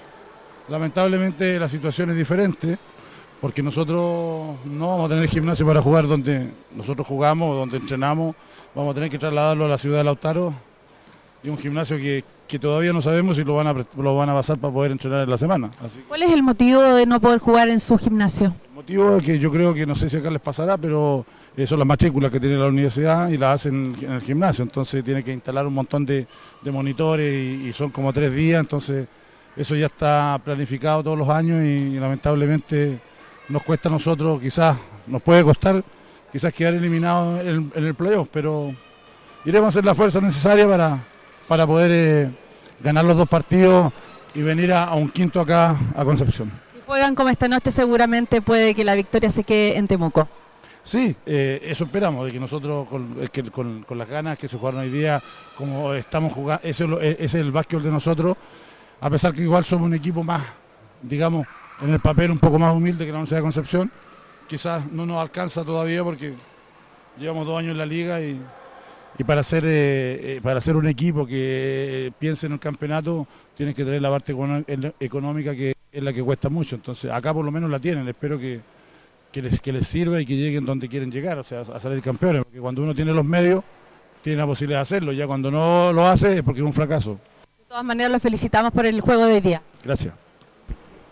lamentablemente, 0.67 1.59
la 1.59 1.67
situación 1.67 2.11
es 2.11 2.17
diferente 2.17 2.77
porque 3.39 3.63
nosotros 3.63 4.55
no 4.65 4.87
vamos 4.87 5.05
a 5.05 5.15
tener 5.15 5.27
gimnasio 5.27 5.65
para 5.65 5.81
jugar 5.81 6.07
donde 6.07 6.51
nosotros 6.75 7.07
jugamos, 7.07 7.55
donde 7.55 7.77
entrenamos. 7.77 8.35
Vamos 8.75 8.91
a 8.91 8.93
tener 8.95 9.09
que 9.09 9.17
trasladarlo 9.17 9.65
a 9.65 9.67
la 9.67 9.77
ciudad 9.77 9.97
de 9.97 10.03
Lautaro 10.03 10.53
y 11.43 11.49
un 11.49 11.57
gimnasio 11.57 11.97
que, 11.97 12.23
que 12.47 12.59
todavía 12.59 12.93
no 12.93 13.01
sabemos 13.01 13.35
si 13.35 13.43
lo 13.43 13.55
van, 13.55 13.67
a, 13.67 13.73
lo 13.73 14.15
van 14.15 14.29
a 14.29 14.33
pasar 14.33 14.59
para 14.59 14.73
poder 14.73 14.91
entrenar 14.91 15.23
en 15.23 15.29
la 15.29 15.37
semana. 15.37 15.71
¿Cuál 16.07 16.23
es 16.23 16.31
el 16.31 16.43
motivo 16.43 16.81
de 16.81 17.05
no 17.05 17.19
poder 17.19 17.39
jugar 17.39 17.69
en 17.69 17.79
su 17.79 17.97
gimnasio? 17.97 18.53
Es 19.17 19.23
que 19.23 19.39
yo 19.39 19.51
creo 19.51 19.73
que 19.73 19.85
no 19.85 19.95
sé 19.95 20.09
si 20.09 20.17
acá 20.17 20.29
les 20.29 20.41
pasará, 20.41 20.77
pero 20.77 21.25
eh, 21.55 21.65
son 21.65 21.79
las 21.79 21.87
matrículas 21.87 22.31
que 22.31 22.39
tiene 22.39 22.57
la 22.57 22.67
universidad 22.67 23.29
y 23.29 23.37
las 23.37 23.61
hacen 23.61 23.95
en 24.01 24.11
el 24.11 24.21
gimnasio. 24.21 24.63
Entonces 24.63 25.03
tiene 25.03 25.23
que 25.23 25.33
instalar 25.33 25.65
un 25.65 25.73
montón 25.73 26.05
de, 26.05 26.27
monitores 26.65 27.33
y, 27.33 27.71
son 27.73 27.89
como 27.89 28.11
tres 28.11 28.33
días. 28.33 28.59
Entonces 28.59 29.07
eso 29.55 29.75
ya 29.75 29.87
está 29.87 30.39
planificado 30.43 31.03
todos 31.03 31.17
los 31.17 31.29
años 31.29 31.63
y, 31.63 31.99
lamentablemente 31.99 32.99
nos 33.49 33.63
cuesta 33.63 33.89
a 33.89 33.91
nosotros, 33.91 34.39
quizás 34.39 34.77
nos 35.07 35.21
puede 35.21 35.43
costar 35.43 35.83
quizás 36.31 36.53
quedar 36.53 36.73
eliminados 36.73 37.41
en, 37.45 37.71
el 37.75 37.93
playoff, 37.93 38.29
pero 38.31 38.71
iremos 39.43 39.65
a 39.65 39.69
hacer 39.69 39.83
la 39.83 39.93
fuerza 39.93 40.21
necesaria 40.21 40.65
para, 40.65 41.03
para 41.47 41.67
poder 41.67 41.91
eh, 41.91 42.31
ganar 42.81 43.03
los 43.03 43.17
dos 43.17 43.27
partidos 43.27 43.91
y 44.33 44.41
venir 44.41 44.71
a 44.71 44.93
un 44.93 45.09
quinto 45.09 45.41
acá 45.41 45.75
a 45.93 46.05
Concepción. 46.05 46.70
Juegan 46.91 47.15
como 47.15 47.29
esta 47.29 47.47
noche, 47.47 47.71
seguramente 47.71 48.41
puede 48.41 48.75
que 48.75 48.83
la 48.83 48.95
victoria 48.95 49.29
se 49.29 49.45
quede 49.45 49.77
en 49.77 49.87
Temuco. 49.87 50.27
Sí, 50.83 51.15
eh, 51.25 51.61
eso 51.63 51.85
esperamos, 51.85 52.25
de 52.25 52.33
que 52.33 52.39
nosotros 52.41 52.85
con, 52.89 53.15
es 53.21 53.29
que 53.29 53.43
con- 53.49 53.83
con 53.83 53.97
las 53.97 54.09
ganas 54.09 54.37
que 54.37 54.49
se 54.49 54.57
jugaron 54.57 54.81
hoy 54.81 54.89
día, 54.89 55.23
como 55.55 55.93
estamos 55.93 56.33
jugando, 56.33 56.61
ese, 56.67 56.83
ese 56.83 57.23
es 57.23 57.35
el 57.35 57.49
básquetbol 57.49 57.83
de 57.83 57.91
nosotros, 57.91 58.35
a 58.99 59.09
pesar 59.09 59.33
que 59.33 59.41
igual 59.41 59.63
somos 59.63 59.85
un 59.85 59.93
equipo 59.93 60.21
más, 60.21 60.43
digamos, 61.01 61.47
en 61.81 61.93
el 61.93 62.01
papel 62.01 62.29
un 62.29 62.39
poco 62.39 62.59
más 62.59 62.75
humilde 62.75 63.05
que 63.05 63.11
la 63.13 63.19
Universidad 63.19 63.37
de 63.37 63.43
Concepción, 63.43 63.91
quizás 64.49 64.91
no 64.91 65.05
nos 65.05 65.21
alcanza 65.21 65.63
todavía 65.63 66.03
porque 66.03 66.33
llevamos 67.17 67.45
dos 67.47 67.57
años 67.57 67.71
en 67.71 67.77
la 67.77 67.85
liga 67.85 68.19
y, 68.19 68.37
y 69.17 69.23
para 69.23 69.43
ser 69.43 69.63
eh, 69.65 69.69
eh, 70.35 70.39
para 70.43 70.59
ser 70.59 70.75
un 70.75 70.87
equipo 70.89 71.25
que 71.25 72.07
eh, 72.07 72.11
piense 72.19 72.47
en 72.47 72.51
el 72.51 72.59
campeonato 72.59 73.25
tienes 73.55 73.75
que 73.75 73.85
tener 73.85 74.01
la 74.01 74.09
parte 74.09 74.35
económica 74.99 75.55
que 75.55 75.73
es 75.91 76.03
la 76.03 76.13
que 76.13 76.23
cuesta 76.23 76.49
mucho. 76.49 76.75
Entonces 76.75 77.11
acá 77.11 77.33
por 77.33 77.43
lo 77.45 77.51
menos 77.51 77.69
la 77.69 77.79
tienen, 77.79 78.07
espero 78.07 78.37
que, 78.39 78.61
que 79.31 79.41
les, 79.41 79.59
que 79.59 79.71
les 79.71 79.87
sirva 79.87 80.19
y 80.21 80.25
que 80.25 80.35
lleguen 80.35 80.65
donde 80.65 80.87
quieren 80.87 81.11
llegar, 81.11 81.37
o 81.39 81.43
sea, 81.43 81.61
a 81.61 81.79
salir 81.79 82.01
campeones, 82.01 82.43
porque 82.43 82.59
cuando 82.59 82.81
uno 82.83 82.93
tiene 82.95 83.11
los 83.13 83.25
medios 83.25 83.63
tiene 84.23 84.37
la 84.37 84.45
posibilidad 84.45 84.79
de 84.79 84.83
hacerlo, 84.83 85.11
ya 85.13 85.25
cuando 85.25 85.49
no 85.49 85.91
lo 85.91 86.05
hace 86.07 86.37
es 86.37 86.43
porque 86.43 86.59
es 86.61 86.65
un 86.65 86.73
fracaso. 86.73 87.13
De 87.57 87.65
todas 87.67 87.83
maneras, 87.83 88.11
los 88.11 88.21
felicitamos 88.21 88.71
por 88.71 88.85
el 88.85 89.01
juego 89.01 89.25
de 89.25 89.33
hoy 89.35 89.41
día. 89.41 89.61
Gracias. 89.83 90.13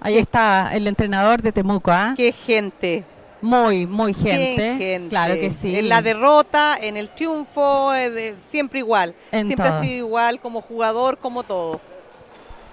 Ahí 0.02 0.18
está 0.18 0.76
el 0.76 0.86
entrenador 0.88 1.42
de 1.42 1.52
Temuco, 1.52 1.90
¿ah? 1.92 2.14
Qué 2.16 2.32
gente. 2.32 3.04
Muy, 3.42 3.88
muy 3.88 4.14
qué 4.14 4.32
gente. 4.32 4.78
gente. 4.78 5.10
Claro 5.10 5.34
que 5.36 5.50
sí. 5.50 5.76
En 5.78 5.90
la 5.90 6.02
derrota, 6.02 6.76
en 6.82 6.98
el 6.98 7.10
triunfo, 7.10 7.94
eh, 7.96 8.10
de- 8.10 8.36
siempre 8.48 8.80
igual. 8.80 9.16
En 9.32 9.48
siempre 9.48 9.66
ha 9.68 9.70
todas. 9.72 9.86
sido 9.88 10.06
igual 10.08 10.40
como 10.40 10.62
jugador, 10.62 11.18
como 11.18 11.44
todo. 11.44 11.82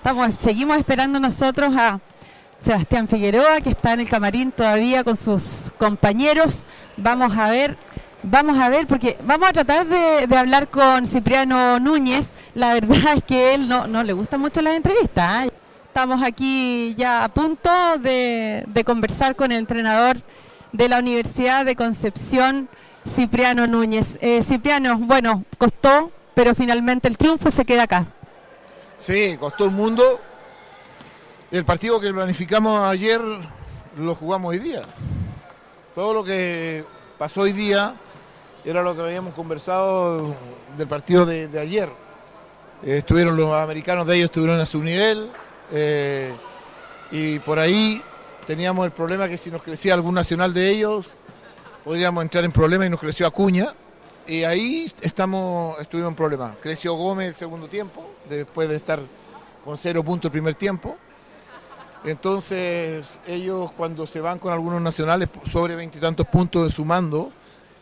Estamos, 0.07 0.37
seguimos 0.39 0.77
esperando 0.77 1.19
nosotros 1.19 1.75
a 1.75 1.99
Sebastián 2.61 3.09
Figueroa, 3.09 3.61
que 3.61 3.71
está 3.71 3.93
en 3.93 3.99
el 3.99 4.09
camarín 4.09 4.53
todavía 4.53 5.03
con 5.03 5.17
sus 5.17 5.73
compañeros. 5.79 6.65
Vamos 6.97 7.37
a 7.37 7.49
ver, 7.49 7.77
vamos 8.23 8.57
a 8.57 8.69
ver, 8.69 8.87
porque 8.87 9.19
vamos 9.25 9.49
a 9.49 9.53
tratar 9.53 9.85
de, 9.85 10.29
hablar 10.37 10.69
con 10.69 11.07
Cipriano 11.07 11.81
Núñez. 11.81 12.31
La 12.55 12.75
verdad 12.75 13.17
es 13.17 13.25
que 13.25 13.55
él 13.55 13.69
no, 13.69 13.89
no 13.89 14.05
le 14.05 14.13
gustan 14.13 14.39
mucho 14.39 14.63
las 14.63 14.77
entrevistas. 14.77 15.27
¿ah? 15.29 15.47
Estamos 15.89 16.23
aquí 16.23 16.95
ya 16.97 17.25
a 17.25 17.29
punto 17.29 17.99
de, 17.99 18.63
de 18.65 18.85
conversar 18.85 19.35
con 19.35 19.51
el 19.51 19.59
entrenador 19.59 20.19
de 20.71 20.89
la 20.89 21.01
Universidad 21.01 21.65
de 21.65 21.75
Concepción, 21.75 22.69
Cipriano 23.05 23.67
Núñez. 23.67 24.19
Eh, 24.21 24.41
Cipriano, 24.45 24.99
bueno, 24.99 25.43
costó, 25.59 26.13
pero 26.37 26.55
finalmente 26.55 27.09
el 27.09 27.19
triunfo 27.19 27.51
se 27.51 27.65
queda 27.65 27.83
acá. 27.83 28.07
Sí, 28.99 29.37
costó 29.39 29.67
un 29.67 29.75
mundo. 29.75 30.21
El 31.51 31.65
partido 31.65 32.01
que 32.01 32.13
planificamos 32.13 32.81
ayer 32.89 33.21
lo 33.99 34.15
jugamos 34.15 34.51
hoy 34.51 34.59
día. 34.59 34.83
Todo 35.95 36.15
lo 36.15 36.25
que 36.25 36.85
pasó 37.19 37.43
hoy 37.43 37.53
día 37.53 37.95
era 38.65 38.83
lo 38.83 38.95
que 38.97 39.03
habíamos 39.03 39.35
conversado 39.35 40.35
del 40.77 40.89
partido 40.89 41.25
de, 41.25 41.59
ayer. 41.59 41.89
Eh, 42.83 42.99
estuvieron 42.99 43.37
los 43.37 43.53
americanos 43.53 44.07
de 44.07 44.17
ellos, 44.17 44.27
estuvieron 44.27 44.61
a 44.61 44.67
su 44.67 44.81
nivel. 44.81 45.31
eh, 45.73 46.35
y 47.11 47.39
por 47.39 47.59
ahí 47.59 48.03
teníamos 48.47 48.85
el 48.87 48.93
problema 48.93 49.29
que 49.29 49.37
si 49.37 49.51
nos 49.51 49.63
crecía 49.63 49.95
algún 49.95 50.15
nacional 50.15 50.53
de 50.53 50.71
ellos, 50.71 51.11
podríamos 51.85 52.23
entrar 52.23 52.45
en 52.45 52.53
problemas 52.53 52.87
y 52.87 52.91
nos 52.91 53.01
creció 53.01 53.27
Acuña. 53.27 53.75
Y 54.27 54.43
ahí 54.43 54.93
estamos, 55.03 55.79
estuvimos 55.81 56.11
en 56.11 56.17
problemas. 56.17 56.57
Creció 56.61 56.95
Gómez 56.95 57.29
el 57.29 57.35
segundo 57.35 57.69
tiempo, 57.69 58.06
después 58.29 58.69
de 58.69 58.77
estar 58.77 59.01
con 59.65 59.79
cero 59.79 60.03
puntos 60.03 60.27
el 60.27 60.33
primer 60.33 60.55
tiempo. 60.55 60.97
Entonces, 62.05 63.19
ellos 63.27 63.73
cuando 63.73 64.07
se 64.07 64.21
van 64.21 64.39
con 64.39 64.53
algunos 64.53 64.81
nacionales 64.81 65.29
sobre 65.51 65.75
veintitantos 65.75 66.27
puntos 66.27 66.73
sumando, 66.75 67.33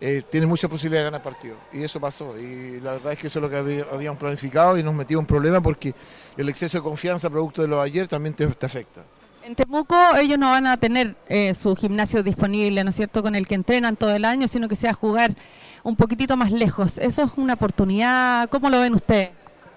eh, 0.01 0.23
tienen 0.31 0.49
mucha 0.49 0.69
posibilidad 0.69 1.03
de 1.03 1.05
ganar 1.05 1.23
partido. 1.23 1.57
Y 1.73 1.83
eso 1.83 2.01
pasó. 2.01 2.39
Y 2.39 2.81
la 2.81 2.93
verdad 2.93 3.13
es 3.13 3.19
que 3.19 3.27
eso 3.27 3.39
es 3.39 3.43
lo 3.43 3.51
que 3.51 3.57
había- 3.57 3.87
habíamos 3.93 4.19
planificado 4.19 4.79
y 4.79 4.83
nos 4.83 4.95
metimos 4.95 5.23
en 5.23 5.27
problemas 5.27 5.63
porque 5.63 5.95
el 6.37 6.49
exceso 6.49 6.79
de 6.79 6.83
confianza 6.83 7.29
producto 7.29 7.63
de 7.63 7.69
lo 7.69 7.77
de 7.77 7.83
ayer 7.85 8.09
también 8.09 8.35
te, 8.35 8.47
te 8.47 8.67
afecta. 8.67 9.03
En 9.43 9.55
Temuco 9.55 9.95
ellos 10.17 10.39
no 10.39 10.51
van 10.51 10.67
a 10.67 10.79
tener 10.79 11.17
eh, 11.29 11.53
su 11.53 11.77
gimnasio 11.77 12.23
disponible, 12.23 12.83
¿no 12.83 12.89
es 12.89 12.97
cierto?, 12.97 13.23
con 13.23 13.35
el 13.35 13.47
que 13.47 13.55
entrenan 13.55 13.95
todo 13.95 14.15
el 14.15 14.25
año, 14.25 14.49
sino 14.49 14.69
que 14.69 14.77
sea 14.77 14.95
jugar 14.95 15.35
un 15.83 15.97
poquitito 15.97 16.35
más 16.35 16.51
lejos. 16.51 16.97
Eso 16.97 17.23
es 17.25 17.35
una 17.37 17.53
oportunidad. 17.53 18.49
¿Cómo 18.49 18.71
lo 18.71 18.81
ven 18.81 18.95
ustedes? 18.95 19.31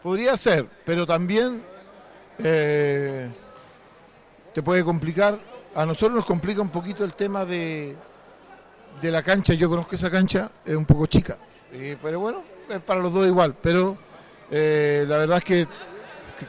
Podría 0.03 0.37
ser, 0.37 0.67
pero 0.85 1.05
también 1.05 1.63
eh, 2.39 3.27
te 4.53 4.61
puede 4.61 4.83
complicar. 4.83 5.39
A 5.75 5.85
nosotros 5.85 6.15
nos 6.15 6.25
complica 6.25 6.61
un 6.61 6.69
poquito 6.69 7.03
el 7.03 7.13
tema 7.13 7.45
de, 7.45 7.95
de 9.01 9.11
la 9.11 9.21
cancha. 9.23 9.53
Yo 9.53 9.69
conozco 9.69 9.95
esa 9.95 10.09
cancha, 10.09 10.51
es 10.65 10.75
un 10.75 10.85
poco 10.85 11.05
chica. 11.07 11.37
Pero 12.01 12.19
bueno, 12.19 12.43
es 12.69 12.79
para 12.79 12.99
los 12.99 13.13
dos 13.13 13.27
igual. 13.27 13.55
Pero 13.61 13.97
eh, 14.51 15.05
la 15.07 15.17
verdad 15.17 15.37
es 15.39 15.43
que, 15.43 15.67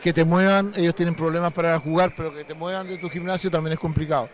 que, 0.01 0.13
te 0.13 0.25
muevan, 0.25 0.73
ellos 0.77 0.95
tienen 0.95 1.15
problemas 1.15 1.53
para 1.53 1.79
jugar, 1.81 2.13
pero 2.17 2.35
que 2.35 2.45
te 2.45 2.55
muevan 2.55 2.87
de 2.87 2.99
tu 2.99 3.09
gimnasio 3.09 3.51
también 3.51 3.75
es 3.75 3.79
complicado. 3.79 4.29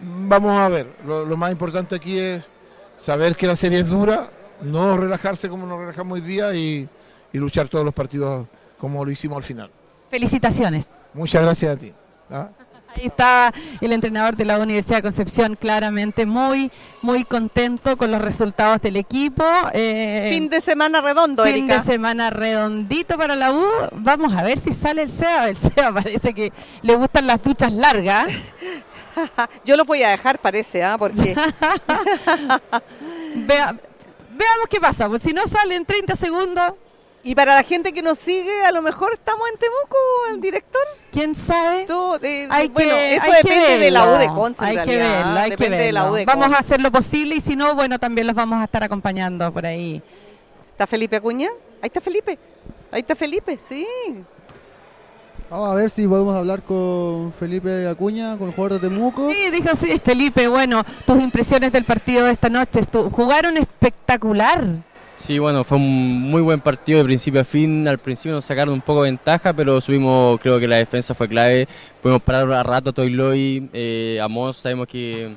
Vamos 0.00 0.58
a 0.60 0.68
ver, 0.68 0.86
lo, 1.04 1.36
más 1.36 1.50
importante 1.50 1.96
aquí 1.96 2.18
es 2.18 2.44
saber 2.96 3.34
que 3.34 3.48
la 3.48 3.56
serie 3.56 3.80
es 3.80 3.88
dura, 3.88 4.30
no 4.62 4.96
relajarse 4.96 5.48
como 5.48 5.66
nos 5.66 5.80
relajamos 5.80 6.14
hoy 6.14 6.20
día 6.20 6.54
y 6.54 6.88
luchar 7.32 7.68
todos 7.68 7.84
los 7.84 7.94
partidos 7.94 8.46
como 8.78 9.04
lo 9.04 9.10
hicimos 9.10 9.36
al 9.38 9.42
final. 9.42 9.70
Felicitaciones. 10.10 10.90
Muchas 11.14 11.42
gracias 11.42 11.76
a 11.76 11.78
ti. 11.78 11.92
¿ah? 12.30 12.48
Ahí 12.96 13.06
está 13.06 13.52
el 13.82 13.92
entrenador 13.92 14.34
de 14.34 14.44
la 14.46 14.58
Universidad 14.58 14.96
de 14.96 15.02
Concepción, 15.02 15.56
claramente 15.56 16.24
muy, 16.24 16.70
muy 17.02 17.24
contento 17.24 17.96
con 17.98 18.10
los 18.10 18.20
resultados 18.20 18.80
del 18.80 18.96
equipo. 18.96 19.44
Eh, 19.74 20.30
Fin 20.32 20.48
de 20.48 20.60
semana 20.62 21.00
redondo, 21.02 21.44
fin 21.44 21.52
Erika. 21.52 21.76
de 21.78 21.82
semana 21.82 22.30
redondito 22.30 23.16
para 23.18 23.36
la 23.36 23.52
U. 23.52 23.64
Vamos 23.92 24.34
a 24.34 24.42
ver 24.42 24.58
si 24.58 24.72
sale 24.72 25.02
el 25.02 25.10
SEA. 25.10 25.48
El 25.50 25.56
SEA 25.56 25.92
parece 25.94 26.32
que 26.32 26.52
le 26.82 26.96
gustan 26.96 27.26
las 27.26 27.42
duchas 27.42 27.72
largas. 27.74 28.32
Yo 29.66 29.76
lo 29.76 29.84
voy 29.84 30.02
a 30.02 30.08
dejar, 30.10 30.38
parece, 30.38 30.82
¿ah? 30.82 30.96
Porque 30.98 31.34
Vea- 33.34 33.76
veamos 34.30 34.68
qué 34.70 34.80
pasa. 34.80 35.08
Pues 35.08 35.22
si 35.22 35.32
no 35.32 35.46
sale 35.46 35.76
en 35.76 35.84
30 35.84 36.16
segundos, 36.16 36.72
Y 37.24 37.34
para 37.34 37.56
la 37.56 37.62
gente 37.62 37.92
que 37.92 38.00
nos 38.00 38.18
sigue, 38.18 38.62
a 38.64 38.72
lo 38.72 38.80
mejor 38.80 39.12
estamos 39.12 39.42
en 39.52 39.58
Temuco, 39.58 39.96
el 40.30 40.40
director. 40.40 40.80
¿quién 41.10 41.34
sabe? 41.34 41.84
Tú, 41.86 42.14
eh, 42.22 42.46
Hay 42.50 42.68
bueno, 42.68 42.94
que- 42.94 43.16
eso 43.16 43.24
hay 43.26 43.42
que 43.42 43.48
depende 43.48 43.78
de 43.78 43.90
la 43.90 44.06
U 44.06 44.12
de 44.12 44.18
verlo. 44.18 44.34
Conce. 44.36 44.62
en 44.62 44.68
Hay 44.78 44.86
que 44.86 44.96
verlo, 44.96 45.40
hay 45.40 45.50
que 45.56 45.70
de 45.70 45.92
la 45.92 46.00
U 46.02 46.04
verlo. 46.12 46.14
de 46.16 46.24
Vamos 46.26 46.52
a 46.52 46.58
hacer 46.58 46.80
lo 46.80 46.92
posible 46.92 47.34
y 47.34 47.40
si 47.40 47.56
no, 47.56 47.74
bueno, 47.74 47.98
también 47.98 48.26
los 48.26 48.36
vamos 48.36 48.60
a 48.60 48.64
estar 48.64 48.84
acompañando 48.84 49.52
por 49.52 49.66
ahí. 49.66 50.00
¿Está 50.70 50.86
Felipe 50.86 51.16
Acuña? 51.16 51.48
Ahí 51.82 51.86
está 51.88 52.00
Felipe. 52.00 52.38
Ahí 52.92 53.00
está 53.00 53.16
Felipe, 53.16 53.58
sí. 53.62 53.86
Vamos 55.50 55.70
a 55.70 55.74
ver 55.74 55.88
si 55.90 56.06
podemos 56.06 56.36
hablar 56.36 56.62
con 56.62 57.32
Felipe 57.32 57.88
Acuña, 57.88 58.36
con 58.36 58.48
el 58.48 58.54
jugador 58.54 58.80
de 58.80 58.88
Temuco. 58.88 59.30
Sí, 59.32 59.50
dijo 59.50 59.74
sí, 59.74 59.98
Felipe, 60.04 60.46
bueno, 60.46 60.84
tus 61.06 61.20
impresiones 61.20 61.72
del 61.72 61.84
partido 61.84 62.26
de 62.26 62.32
esta 62.32 62.48
noche. 62.50 62.82
Jugaron 63.10 63.56
espectacular. 63.56 64.64
Sí, 65.18 65.38
bueno, 65.38 65.62
fue 65.64 65.76
un 65.76 66.22
muy 66.30 66.40
buen 66.40 66.60
partido 66.60 67.00
de 67.00 67.04
principio 67.04 67.40
a 67.40 67.44
fin. 67.44 67.86
Al 67.86 67.98
principio 67.98 68.32
nos 68.32 68.44
sacaron 68.44 68.72
un 68.74 68.80
poco 68.80 69.02
de 69.02 69.10
ventaja, 69.10 69.52
pero 69.52 69.80
subimos, 69.80 70.40
creo 70.40 70.58
que 70.58 70.68
la 70.68 70.76
defensa 70.76 71.14
fue 71.14 71.28
clave. 71.28 71.68
Pudimos 72.00 72.22
parar 72.22 72.50
a 72.52 72.62
rato 72.62 72.90
a 72.90 72.92
Toyloy, 72.92 73.68
eh, 73.72 74.18
Amos, 74.22 74.56
sabemos 74.56 74.86
que, 74.86 75.34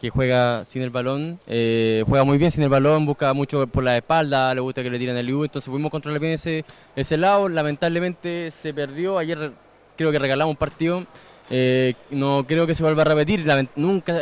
que 0.00 0.08
juega 0.08 0.64
sin 0.64 0.82
el 0.82 0.90
balón, 0.90 1.38
eh, 1.46 2.02
juega 2.06 2.24
muy 2.24 2.38
bien 2.38 2.50
sin 2.50 2.62
el 2.62 2.68
balón, 2.68 3.04
busca 3.04 3.32
mucho 3.34 3.66
por 3.66 3.84
la 3.84 3.96
espalda, 3.96 4.54
le 4.54 4.60
gusta 4.60 4.82
que 4.82 4.90
le 4.90 4.98
tiren 4.98 5.16
el 5.16 5.28
IU, 5.28 5.44
entonces 5.44 5.68
pudimos 5.68 5.90
controlar 5.90 6.20
bien 6.20 6.32
ese, 6.34 6.64
ese 6.94 7.16
lado. 7.16 7.48
Lamentablemente 7.48 8.50
se 8.50 8.72
perdió, 8.72 9.18
ayer 9.18 9.52
creo 9.96 10.12
que 10.12 10.18
regalamos 10.18 10.52
un 10.52 10.56
partido. 10.56 11.04
Eh, 11.48 11.94
no 12.10 12.44
creo 12.46 12.66
que 12.66 12.74
se 12.74 12.82
vuelva 12.82 13.02
a 13.02 13.04
repetir. 13.04 13.44
nunca 13.76 14.14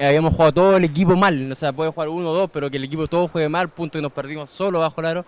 habíamos 0.00 0.32
jugado 0.32 0.52
todo 0.52 0.76
el 0.76 0.84
equipo 0.84 1.14
mal. 1.16 1.50
O 1.50 1.54
sea, 1.54 1.72
puede 1.72 1.90
jugar 1.90 2.08
uno 2.08 2.30
o 2.30 2.34
dos, 2.34 2.50
pero 2.52 2.70
que 2.70 2.76
el 2.78 2.84
equipo 2.84 3.06
todo 3.06 3.28
juegue 3.28 3.48
mal, 3.48 3.68
punto 3.68 3.98
que 3.98 4.02
nos 4.02 4.12
perdimos 4.12 4.50
solo 4.50 4.80
bajo 4.80 5.00
el 5.00 5.06
aro. 5.06 5.24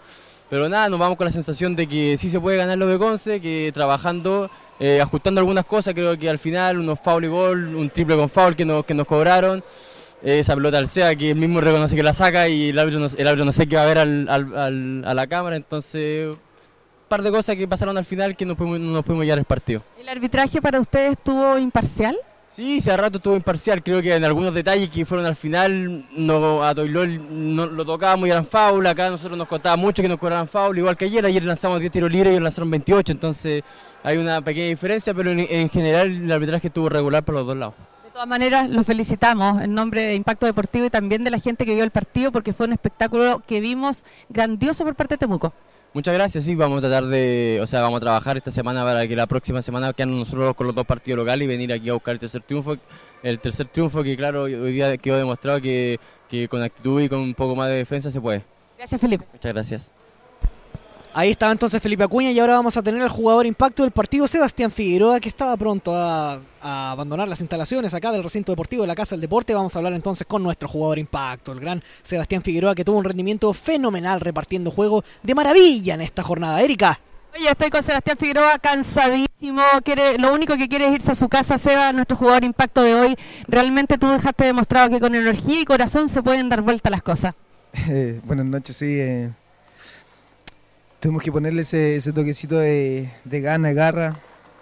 Pero 0.50 0.68
nada, 0.68 0.88
nos 0.88 0.98
vamos 1.00 1.16
con 1.18 1.24
la 1.24 1.30
sensación 1.32 1.74
de 1.74 1.88
que 1.88 2.16
sí 2.18 2.28
se 2.28 2.38
puede 2.40 2.56
ganar 2.56 2.78
lo 2.78 2.86
de 2.86 2.98
Conce, 2.98 3.40
que 3.40 3.72
trabajando, 3.74 4.48
eh, 4.78 5.00
ajustando 5.00 5.40
algunas 5.40 5.64
cosas, 5.64 5.92
creo 5.92 6.16
que 6.16 6.30
al 6.30 6.38
final 6.38 6.78
unos 6.78 7.00
foul 7.00 7.24
y 7.24 7.28
gol, 7.28 7.74
un 7.74 7.90
triple 7.90 8.14
con 8.16 8.28
foul 8.28 8.54
que 8.54 8.64
nos, 8.64 8.84
que 8.84 8.94
nos 8.94 9.08
cobraron. 9.08 9.64
eh, 10.22 10.38
esa 10.38 10.54
pelota 10.54 10.78
al 10.78 10.86
SEA 10.88 11.14
que 11.16 11.30
él 11.32 11.36
mismo 11.36 11.60
reconoce 11.60 11.96
que 11.96 12.02
la 12.02 12.12
saca 12.14 12.48
y 12.48 12.70
el 12.70 12.78
árbitro 12.78 13.00
no, 13.00 13.06
el 13.06 13.26
árbitro 13.26 13.44
no 13.44 13.52
sé 13.52 13.66
qué 13.66 13.74
va 13.76 13.82
a 13.82 13.86
ver 13.86 13.98
al- 13.98 15.04
a 15.04 15.14
la 15.14 15.26
cámara. 15.26 15.56
Entonces, 15.56 16.36
par 17.08 17.22
de 17.22 17.30
cosas 17.30 17.56
que 17.56 17.66
pasaron 17.68 17.96
al 17.96 18.04
final 18.04 18.36
que 18.36 18.44
no 18.44 18.56
pudimos, 18.56 18.80
no 18.80 18.92
nos 18.92 19.04
pudimos 19.04 19.24
llevar 19.24 19.38
el 19.38 19.44
partido. 19.44 19.82
¿El 19.98 20.08
arbitraje 20.08 20.60
para 20.60 20.80
ustedes 20.80 21.12
estuvo 21.12 21.58
imparcial? 21.58 22.16
Sí, 22.56 22.80
a 22.88 22.96
rato 22.96 23.18
estuvo 23.18 23.36
imparcial. 23.36 23.82
Creo 23.82 24.00
que 24.00 24.14
en 24.14 24.24
algunos 24.24 24.54
detalles 24.54 24.88
que 24.88 25.04
fueron 25.04 25.26
al 25.26 25.36
final, 25.36 26.06
no, 26.16 26.64
a 26.64 26.74
Toilol 26.74 27.54
no 27.54 27.66
lo 27.66 27.84
tocábamos 27.84 28.26
y 28.26 28.30
eran 28.30 28.46
foul. 28.46 28.86
Acá 28.86 29.10
nosotros 29.10 29.36
nos 29.36 29.46
costaba 29.46 29.76
mucho 29.76 30.02
que 30.02 30.08
nos 30.08 30.18
cobraran 30.18 30.48
foul, 30.48 30.78
igual 30.78 30.96
que 30.96 31.04
ayer. 31.04 31.26
Ayer 31.26 31.44
lanzamos 31.44 31.80
10 31.80 31.92
tiros 31.92 32.10
libres 32.10 32.30
y 32.30 32.34
ellos 32.36 32.42
lanzaron 32.42 32.70
28. 32.70 33.12
Entonces 33.12 33.62
hay 34.02 34.16
una 34.16 34.40
pequeña 34.40 34.68
diferencia, 34.68 35.12
pero 35.12 35.32
en, 35.32 35.40
en 35.40 35.68
general 35.68 36.10
el 36.10 36.32
arbitraje 36.32 36.68
estuvo 36.68 36.88
regular 36.88 37.22
por 37.22 37.34
los 37.34 37.46
dos 37.46 37.56
lados. 37.58 37.74
De 38.04 38.10
todas 38.10 38.26
maneras, 38.26 38.70
los 38.70 38.86
felicitamos 38.86 39.60
en 39.60 39.74
nombre 39.74 40.00
de 40.00 40.14
Impacto 40.14 40.46
Deportivo 40.46 40.86
y 40.86 40.90
también 40.90 41.24
de 41.24 41.30
la 41.30 41.38
gente 41.38 41.66
que 41.66 41.74
vio 41.74 41.84
el 41.84 41.90
partido 41.90 42.32
porque 42.32 42.54
fue 42.54 42.66
un 42.66 42.72
espectáculo 42.72 43.42
que 43.46 43.60
vimos 43.60 44.06
grandioso 44.30 44.82
por 44.84 44.94
parte 44.94 45.16
de 45.16 45.18
Temuco. 45.18 45.52
Muchas 45.92 46.12
gracias, 46.12 46.44
sí, 46.44 46.54
vamos 46.54 46.78
a 46.78 46.80
tratar 46.82 47.06
de, 47.06 47.58
o 47.62 47.66
sea, 47.66 47.80
vamos 47.80 47.96
a 47.96 48.00
trabajar 48.00 48.36
esta 48.36 48.50
semana 48.50 48.84
para 48.84 49.08
que 49.08 49.16
la 49.16 49.26
próxima 49.26 49.62
semana 49.62 49.94
quedemos 49.94 50.18
nosotros 50.18 50.54
con 50.54 50.66
los 50.66 50.76
dos 50.76 50.84
partidos 50.84 51.16
locales 51.16 51.44
y 51.44 51.48
venir 51.48 51.72
aquí 51.72 51.88
a 51.88 51.94
buscar 51.94 52.12
el 52.12 52.18
tercer 52.20 52.42
triunfo, 52.42 52.76
el 53.22 53.38
tercer 53.38 53.66
triunfo 53.68 54.02
que 54.02 54.14
claro, 54.14 54.42
hoy 54.42 54.72
día 54.72 54.94
quedó 54.98 55.16
demostrado 55.16 55.58
que, 55.60 55.98
que 56.28 56.48
con 56.48 56.62
actitud 56.62 57.00
y 57.00 57.08
con 57.08 57.20
un 57.20 57.32
poco 57.32 57.56
más 57.56 57.70
de 57.70 57.76
defensa 57.76 58.10
se 58.10 58.20
puede. 58.20 58.44
Gracias, 58.76 59.00
Felipe. 59.00 59.24
Muchas 59.32 59.52
gracias. 59.52 59.90
Ahí 61.18 61.30
estaba 61.30 61.50
entonces 61.50 61.80
Felipe 61.80 62.04
Acuña 62.04 62.30
y 62.30 62.38
ahora 62.38 62.52
vamos 62.56 62.76
a 62.76 62.82
tener 62.82 63.00
al 63.00 63.08
jugador 63.08 63.46
impacto 63.46 63.82
del 63.84 63.90
partido, 63.90 64.28
Sebastián 64.28 64.70
Figueroa, 64.70 65.18
que 65.18 65.30
estaba 65.30 65.56
pronto 65.56 65.94
a, 65.94 66.38
a 66.60 66.90
abandonar 66.90 67.26
las 67.26 67.40
instalaciones 67.40 67.94
acá 67.94 68.12
del 68.12 68.22
recinto 68.22 68.52
deportivo 68.52 68.82
de 68.82 68.88
la 68.88 68.94
Casa 68.94 69.14
del 69.14 69.22
Deporte. 69.22 69.54
Vamos 69.54 69.74
a 69.74 69.78
hablar 69.78 69.94
entonces 69.94 70.26
con 70.26 70.42
nuestro 70.42 70.68
jugador 70.68 70.98
impacto, 70.98 71.52
el 71.52 71.60
gran 71.60 71.82
Sebastián 72.02 72.42
Figueroa, 72.42 72.74
que 72.74 72.84
tuvo 72.84 72.98
un 72.98 73.04
rendimiento 73.04 73.50
fenomenal 73.54 74.20
repartiendo 74.20 74.70
juego 74.70 75.02
de 75.22 75.34
maravilla 75.34 75.94
en 75.94 76.02
esta 76.02 76.22
jornada. 76.22 76.60
Erika. 76.60 77.00
Oye, 77.34 77.48
estoy 77.50 77.70
con 77.70 77.82
Sebastián 77.82 78.18
Figueroa, 78.18 78.58
cansadísimo. 78.58 79.62
Quiere, 79.84 80.18
lo 80.18 80.34
único 80.34 80.54
que 80.58 80.68
quiere 80.68 80.88
es 80.88 80.96
irse 80.96 81.12
a 81.12 81.14
su 81.14 81.30
casa. 81.30 81.56
Seba, 81.56 81.94
nuestro 81.94 82.18
jugador 82.18 82.44
impacto 82.44 82.82
de 82.82 82.94
hoy. 82.94 83.16
Realmente 83.48 83.96
tú 83.96 84.06
dejaste 84.08 84.44
demostrado 84.44 84.90
que 84.90 85.00
con 85.00 85.14
energía 85.14 85.62
y 85.62 85.64
corazón 85.64 86.10
se 86.10 86.22
pueden 86.22 86.50
dar 86.50 86.60
vuelta 86.60 86.90
las 86.90 87.02
cosas. 87.02 87.34
Eh, 87.88 88.20
buenas 88.24 88.44
noches, 88.44 88.76
sí. 88.76 89.00
eh, 89.00 89.30
tuvimos 91.06 91.22
que 91.22 91.30
ponerle 91.30 91.62
ese, 91.62 92.12
toquecito 92.12 92.58
de, 92.58 93.08
de 93.22 93.40
gana, 93.40 93.68
de 93.68 93.74
garra, 93.74 94.16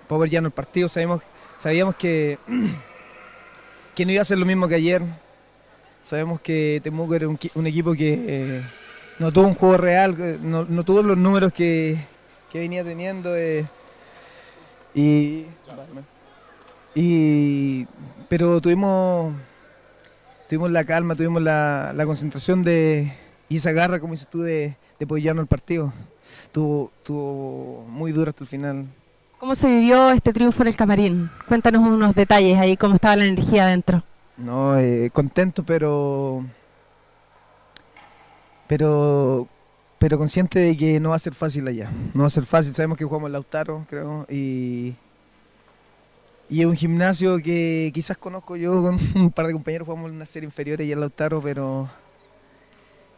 para 0.06 0.18
ver 0.18 0.28
ya 0.28 0.40
en 0.40 0.44
el 0.44 0.50
partido. 0.50 0.90
Sabíamos, 0.90 1.22
sabíamos 1.56 1.94
que, 1.94 2.38
que 3.94 4.04
no 4.04 4.12
iba 4.12 4.20
a 4.20 4.26
ser 4.26 4.36
lo 4.36 4.44
mismo 4.44 4.68
que 4.68 4.74
ayer. 4.74 5.00
Sabemos 6.04 6.42
que 6.42 6.82
Temuco 6.84 7.14
era 7.14 7.28
un, 7.28 7.38
un 7.54 7.66
equipo 7.66 7.94
que 7.94 8.24
eh, 8.28 8.62
no 9.18 9.32
tuvo 9.32 9.46
un 9.46 9.54
juego 9.54 9.78
real, 9.78 10.14
que 10.14 10.36
no, 10.38 10.84
tuvo 10.84 11.02
los 11.02 11.16
números 11.16 11.50
que, 11.50 11.96
que 12.52 12.58
venía 12.58 12.84
teniendo. 12.84 13.34
eh, 13.34 13.64
y, 14.94 15.46
y, 16.94 17.86
pero 18.28 18.60
tuvimos 18.60 19.32
tuvimos 20.46 20.70
la 20.70 20.84
calma, 20.84 21.14
tuvimos 21.14 21.40
la, 21.40 21.94
concentración 22.04 22.64
de, 22.64 23.10
y 23.48 23.56
esa 23.56 23.72
garra, 23.72 23.98
como 23.98 24.12
dices 24.12 24.28
tú, 24.28 24.42
de, 24.42 24.76
de 25.00 25.06
poder 25.06 25.22
llevarnos 25.22 25.44
el 25.44 25.48
partido. 25.48 25.90
Estuvo, 26.54 26.92
estuvo 26.98 27.84
muy 27.88 28.12
duro 28.12 28.30
hasta 28.30 28.44
el 28.44 28.48
final. 28.48 28.86
¿Cómo 29.40 29.56
se 29.56 29.66
vivió 29.66 30.10
este 30.10 30.32
triunfo 30.32 30.62
en 30.62 30.68
el 30.68 30.76
camarín? 30.76 31.28
Cuéntanos 31.48 31.82
unos 31.82 32.14
detalles 32.14 32.56
ahí, 32.56 32.76
cómo 32.76 32.94
estaba 32.94 33.16
la 33.16 33.24
energía 33.24 33.64
adentro. 33.64 34.04
No, 34.36 34.78
eh, 34.78 35.10
contento, 35.12 35.64
pero, 35.64 36.44
pero, 38.68 39.48
pero 39.98 40.16
consciente 40.16 40.60
de 40.60 40.76
que 40.76 41.00
no 41.00 41.08
va 41.08 41.16
a 41.16 41.18
ser 41.18 41.34
fácil 41.34 41.66
allá. 41.66 41.90
No 42.14 42.20
va 42.20 42.28
a 42.28 42.30
ser 42.30 42.46
fácil. 42.46 42.72
Sabemos 42.72 42.98
que 42.98 43.04
jugamos 43.04 43.26
en 43.26 43.32
Lautaro, 43.32 43.84
creo, 43.90 44.24
y, 44.30 44.94
y 46.48 46.60
es 46.60 46.66
un 46.66 46.76
gimnasio 46.76 47.38
que 47.38 47.90
quizás 47.92 48.16
conozco 48.16 48.54
yo 48.54 48.70
con 48.80 49.00
un 49.16 49.32
par 49.32 49.48
de 49.48 49.54
compañeros. 49.54 49.86
Jugamos 49.86 50.08
en 50.08 50.14
una 50.14 50.26
serie 50.26 50.46
inferior 50.46 50.80
y 50.82 50.92
en 50.92 51.00
Lautaro, 51.00 51.42
pero, 51.42 51.90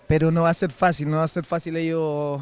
pero 0.09 0.31
no 0.31 0.44
va 0.44 0.49
a 0.49 0.55
ser 0.55 0.72
fácil. 0.72 1.11
No 1.11 1.18
va 1.18 1.25
a 1.25 1.29
ser 1.29 1.44
fácil 1.44 1.77
ellos. 1.77 2.40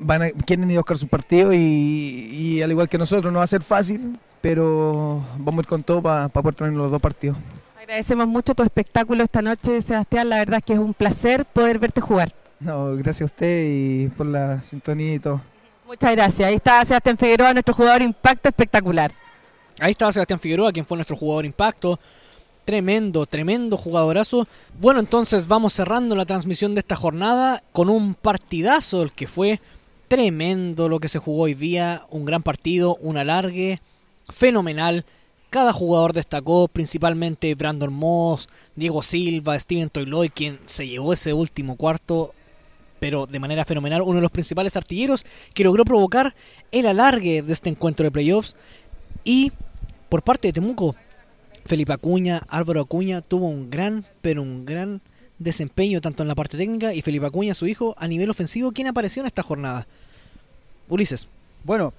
Van 0.00 0.22
a, 0.22 0.30
quieren 0.30 0.70
ir 0.70 0.76
a 0.76 0.80
buscar 0.80 0.98
su 0.98 1.08
partido 1.08 1.52
y, 1.52 1.58
y 1.58 2.62
al 2.62 2.70
igual 2.70 2.88
que 2.88 2.98
nosotros 2.98 3.32
no 3.32 3.38
va 3.38 3.44
a 3.44 3.48
ser 3.48 3.62
fácil, 3.62 4.18
pero 4.40 5.24
vamos 5.38 5.58
a 5.58 5.60
ir 5.62 5.66
con 5.66 5.82
todo 5.82 6.02
para 6.02 6.28
poder 6.28 6.54
tener 6.54 6.72
los 6.72 6.90
dos 6.90 7.00
partidos. 7.00 7.36
Agradecemos 7.80 8.28
mucho 8.28 8.54
tu 8.54 8.62
espectáculo 8.62 9.24
esta 9.24 9.40
noche, 9.40 9.80
Sebastián. 9.80 10.28
La 10.28 10.36
verdad 10.36 10.58
es 10.58 10.64
que 10.64 10.74
es 10.74 10.78
un 10.78 10.94
placer 10.94 11.46
poder 11.46 11.78
verte 11.78 12.00
jugar. 12.00 12.34
No, 12.60 12.94
gracias 12.96 13.22
a 13.22 13.24
usted 13.26 13.64
y 13.66 14.08
por 14.08 14.26
la 14.26 14.62
sintonía 14.62 15.14
y 15.14 15.18
todo. 15.18 15.40
Muchas 15.86 16.12
gracias. 16.12 16.48
Ahí 16.48 16.56
está 16.56 16.84
Sebastián 16.84 17.16
Figueroa, 17.16 17.52
nuestro 17.54 17.74
jugador 17.74 18.02
impacto 18.02 18.48
espectacular. 18.48 19.10
Ahí 19.80 19.92
estaba 19.92 20.12
Sebastián 20.12 20.38
Figueroa, 20.38 20.70
quien 20.70 20.84
fue 20.84 20.98
nuestro 20.98 21.16
jugador 21.16 21.46
impacto. 21.46 21.98
Tremendo, 22.66 23.24
tremendo 23.24 23.78
jugadorazo. 23.78 24.46
Bueno, 24.78 25.00
entonces 25.00 25.48
vamos 25.48 25.72
cerrando 25.72 26.14
la 26.14 26.26
transmisión 26.26 26.74
de 26.74 26.80
esta 26.80 26.94
jornada 26.94 27.62
con 27.72 27.88
un 27.88 28.12
partidazo, 28.14 29.02
el 29.02 29.12
que 29.12 29.26
fue 29.26 29.60
tremendo 30.08 30.88
lo 30.88 30.98
que 30.98 31.08
se 31.08 31.18
jugó 31.18 31.44
hoy 31.44 31.54
día. 31.54 32.02
Un 32.10 32.24
gran 32.24 32.42
partido, 32.42 32.96
un 32.96 33.16
alargue, 33.18 33.80
fenomenal. 34.28 35.04
Cada 35.50 35.72
jugador 35.72 36.12
destacó, 36.12 36.68
principalmente 36.68 37.54
Brandon 37.54 37.92
Moss, 37.92 38.48
Diego 38.74 39.02
Silva, 39.02 39.58
Steven 39.58 39.88
Toyloy, 39.88 40.28
quien 40.28 40.58
se 40.64 40.86
llevó 40.86 41.12
ese 41.12 41.32
último 41.32 41.76
cuarto, 41.76 42.34
pero 43.00 43.26
de 43.26 43.38
manera 43.38 43.64
fenomenal, 43.64 44.02
uno 44.02 44.16
de 44.16 44.22
los 44.22 44.30
principales 44.30 44.76
artilleros 44.76 45.24
que 45.54 45.64
logró 45.64 45.84
provocar 45.84 46.34
el 46.70 46.86
alargue 46.86 47.42
de 47.42 47.52
este 47.52 47.70
encuentro 47.70 48.04
de 48.04 48.10
playoffs. 48.10 48.56
Y 49.24 49.52
por 50.08 50.22
parte 50.22 50.48
de 50.48 50.52
Temuco, 50.52 50.94
Felipe 51.64 51.92
Acuña, 51.92 52.42
Álvaro 52.48 52.82
Acuña 52.82 53.22
tuvo 53.22 53.46
un 53.46 53.70
gran, 53.70 54.04
pero 54.20 54.42
un 54.42 54.66
gran 54.66 55.00
desempeño 55.38 56.00
tanto 56.00 56.22
en 56.22 56.28
la 56.28 56.34
parte 56.34 56.56
técnica 56.56 56.92
y 56.94 57.02
Felipe 57.02 57.26
Acuña, 57.26 57.54
su 57.54 57.66
hijo, 57.66 57.94
a 57.98 58.08
nivel 58.08 58.30
ofensivo, 58.30 58.72
quien 58.72 58.86
apareció 58.88 59.20
en 59.22 59.26
esta 59.26 59.42
jornada. 59.42 59.86
Ulises. 60.88 61.28
Bueno, 61.64 61.92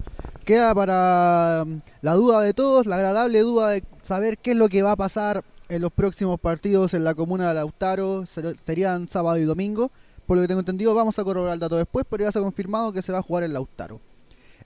queda 0.44 0.74
para 0.74 1.64
mm, 1.66 1.80
la 2.02 2.14
duda 2.14 2.40
de 2.42 2.54
todos, 2.54 2.86
la 2.86 2.96
agradable 2.96 3.40
duda 3.40 3.70
de 3.70 3.84
saber 4.02 4.38
qué 4.38 4.52
es 4.52 4.56
lo 4.56 4.68
que 4.68 4.82
va 4.82 4.92
a 4.92 4.96
pasar 4.96 5.44
en 5.68 5.82
los 5.82 5.92
próximos 5.92 6.40
partidos 6.40 6.94
en 6.94 7.04
la 7.04 7.14
comuna 7.14 7.48
de 7.48 7.54
Lautaro. 7.54 8.26
Ser- 8.26 8.56
Serían 8.64 9.08
sábado 9.08 9.38
y 9.38 9.44
domingo. 9.44 9.90
Por 10.26 10.36
lo 10.36 10.42
que 10.42 10.48
tengo 10.48 10.60
entendido, 10.60 10.94
vamos 10.94 11.18
a 11.18 11.24
corroborar 11.24 11.54
el 11.54 11.60
dato 11.60 11.76
después, 11.76 12.06
pero 12.08 12.24
ya 12.24 12.32
se 12.32 12.38
ha 12.38 12.42
confirmado 12.42 12.92
que 12.92 13.02
se 13.02 13.12
va 13.12 13.18
a 13.18 13.22
jugar 13.22 13.44
en 13.44 13.52
Lautaro. 13.52 14.00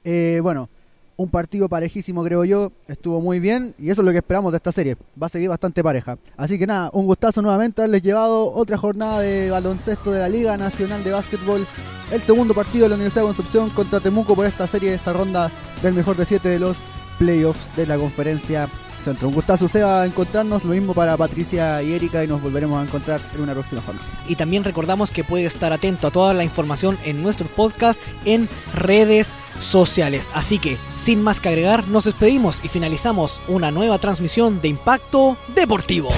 Eh, 0.05 0.41
bueno, 0.43 0.69
un 1.17 1.29
partido 1.29 1.69
parejísimo 1.69 2.25
creo 2.25 2.45
yo, 2.45 2.73
estuvo 2.89 3.21
muy 3.21 3.41
bien 3.41 3.75
y 3.79 3.91
eso 3.91 4.01
es 4.01 4.05
lo 4.07 4.13
que 4.13 4.19
esperamos 4.19 4.53
de 4.53 4.57
esta 4.57 4.73
serie, 4.73 4.97
va 5.21 5.27
a 5.27 5.31
seguir 5.31 5.49
bastante 5.49 5.83
pareja. 5.83 6.19
Así 6.37 6.59
que 6.59 6.67
nada, 6.67 6.91
un 6.93 7.07
gustazo 7.07 7.43
nuevamente 7.43 7.83
haberles 7.83 8.03
llevado 8.03 8.53
otra 8.53 8.77
jornada 8.77 9.21
de 9.21 9.51
baloncesto 9.51 10.13
de 10.13 10.21
la 10.21 10.29
Liga 10.29 10.57
Nacional 10.57 11.05
de 11.05 11.13
Básquetbol, 11.13 11.67
el 12.13 12.23
segundo 12.23 12.55
partido 12.55 12.85
de 12.85 12.91
la 12.91 12.95
Universidad 12.97 13.23
de 13.23 13.35
Concepción 13.35 13.71
contra 13.71 14.01
Temuco 14.01 14.35
por 14.35 14.47
esta 14.47 14.67
serie, 14.67 14.95
esta 14.95 15.13
ronda 15.13 15.51
del 15.83 15.95
mejor 15.95 16.17
de 16.17 16.25
siete 16.25 16.49
de 16.49 16.59
los 16.59 16.79
playoffs 17.19 17.77
de 17.77 17.87
la 17.87 17.97
conferencia 17.97 18.69
centro. 19.05 19.29
Un 19.29 19.35
gustazo 19.35 19.69
Seba 19.69 20.05
encontrarnos, 20.07 20.65
lo 20.65 20.73
mismo 20.73 20.95
para 20.95 21.17
Patricia 21.17 21.83
y 21.83 21.93
Erika 21.93 22.25
y 22.25 22.27
nos 22.27 22.43
volveremos 22.43 22.81
a 22.81 22.85
encontrar 22.85 23.21
en 23.35 23.43
una 23.43 23.53
próxima 23.53 23.83
jornada. 23.83 24.07
Y 24.27 24.37
también 24.37 24.65
recordamos 24.65 25.11
que 25.11 25.25
puede 25.25 25.45
estar 25.45 25.73
atento 25.73 26.09
a 26.09 26.11
toda 26.11 26.35
la 26.35 26.45
información 26.45 26.99
en 27.05 27.23
nuestro 27.23 27.47
podcast 27.47 28.01
en 28.25 28.49
redes 28.75 29.35
sociales. 29.61 30.31
Así 30.35 30.59
que, 30.59 30.77
sin 30.97 31.23
más 31.23 31.41
que 31.41 31.51
agregar, 31.51 31.87
nos 31.89 32.05
despedimos 32.05 32.65
y 32.65 32.69
finalizamos 32.69 33.41
una 33.47 33.71
nueva 33.71 33.99
transmisión 33.99 34.61
de 34.61 34.69
Impacto 34.69 35.37
Deportivo. 35.55 36.09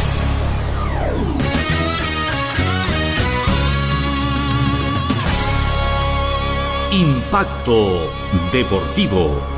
Impacto 6.93 8.09
Deportivo. 8.51 9.56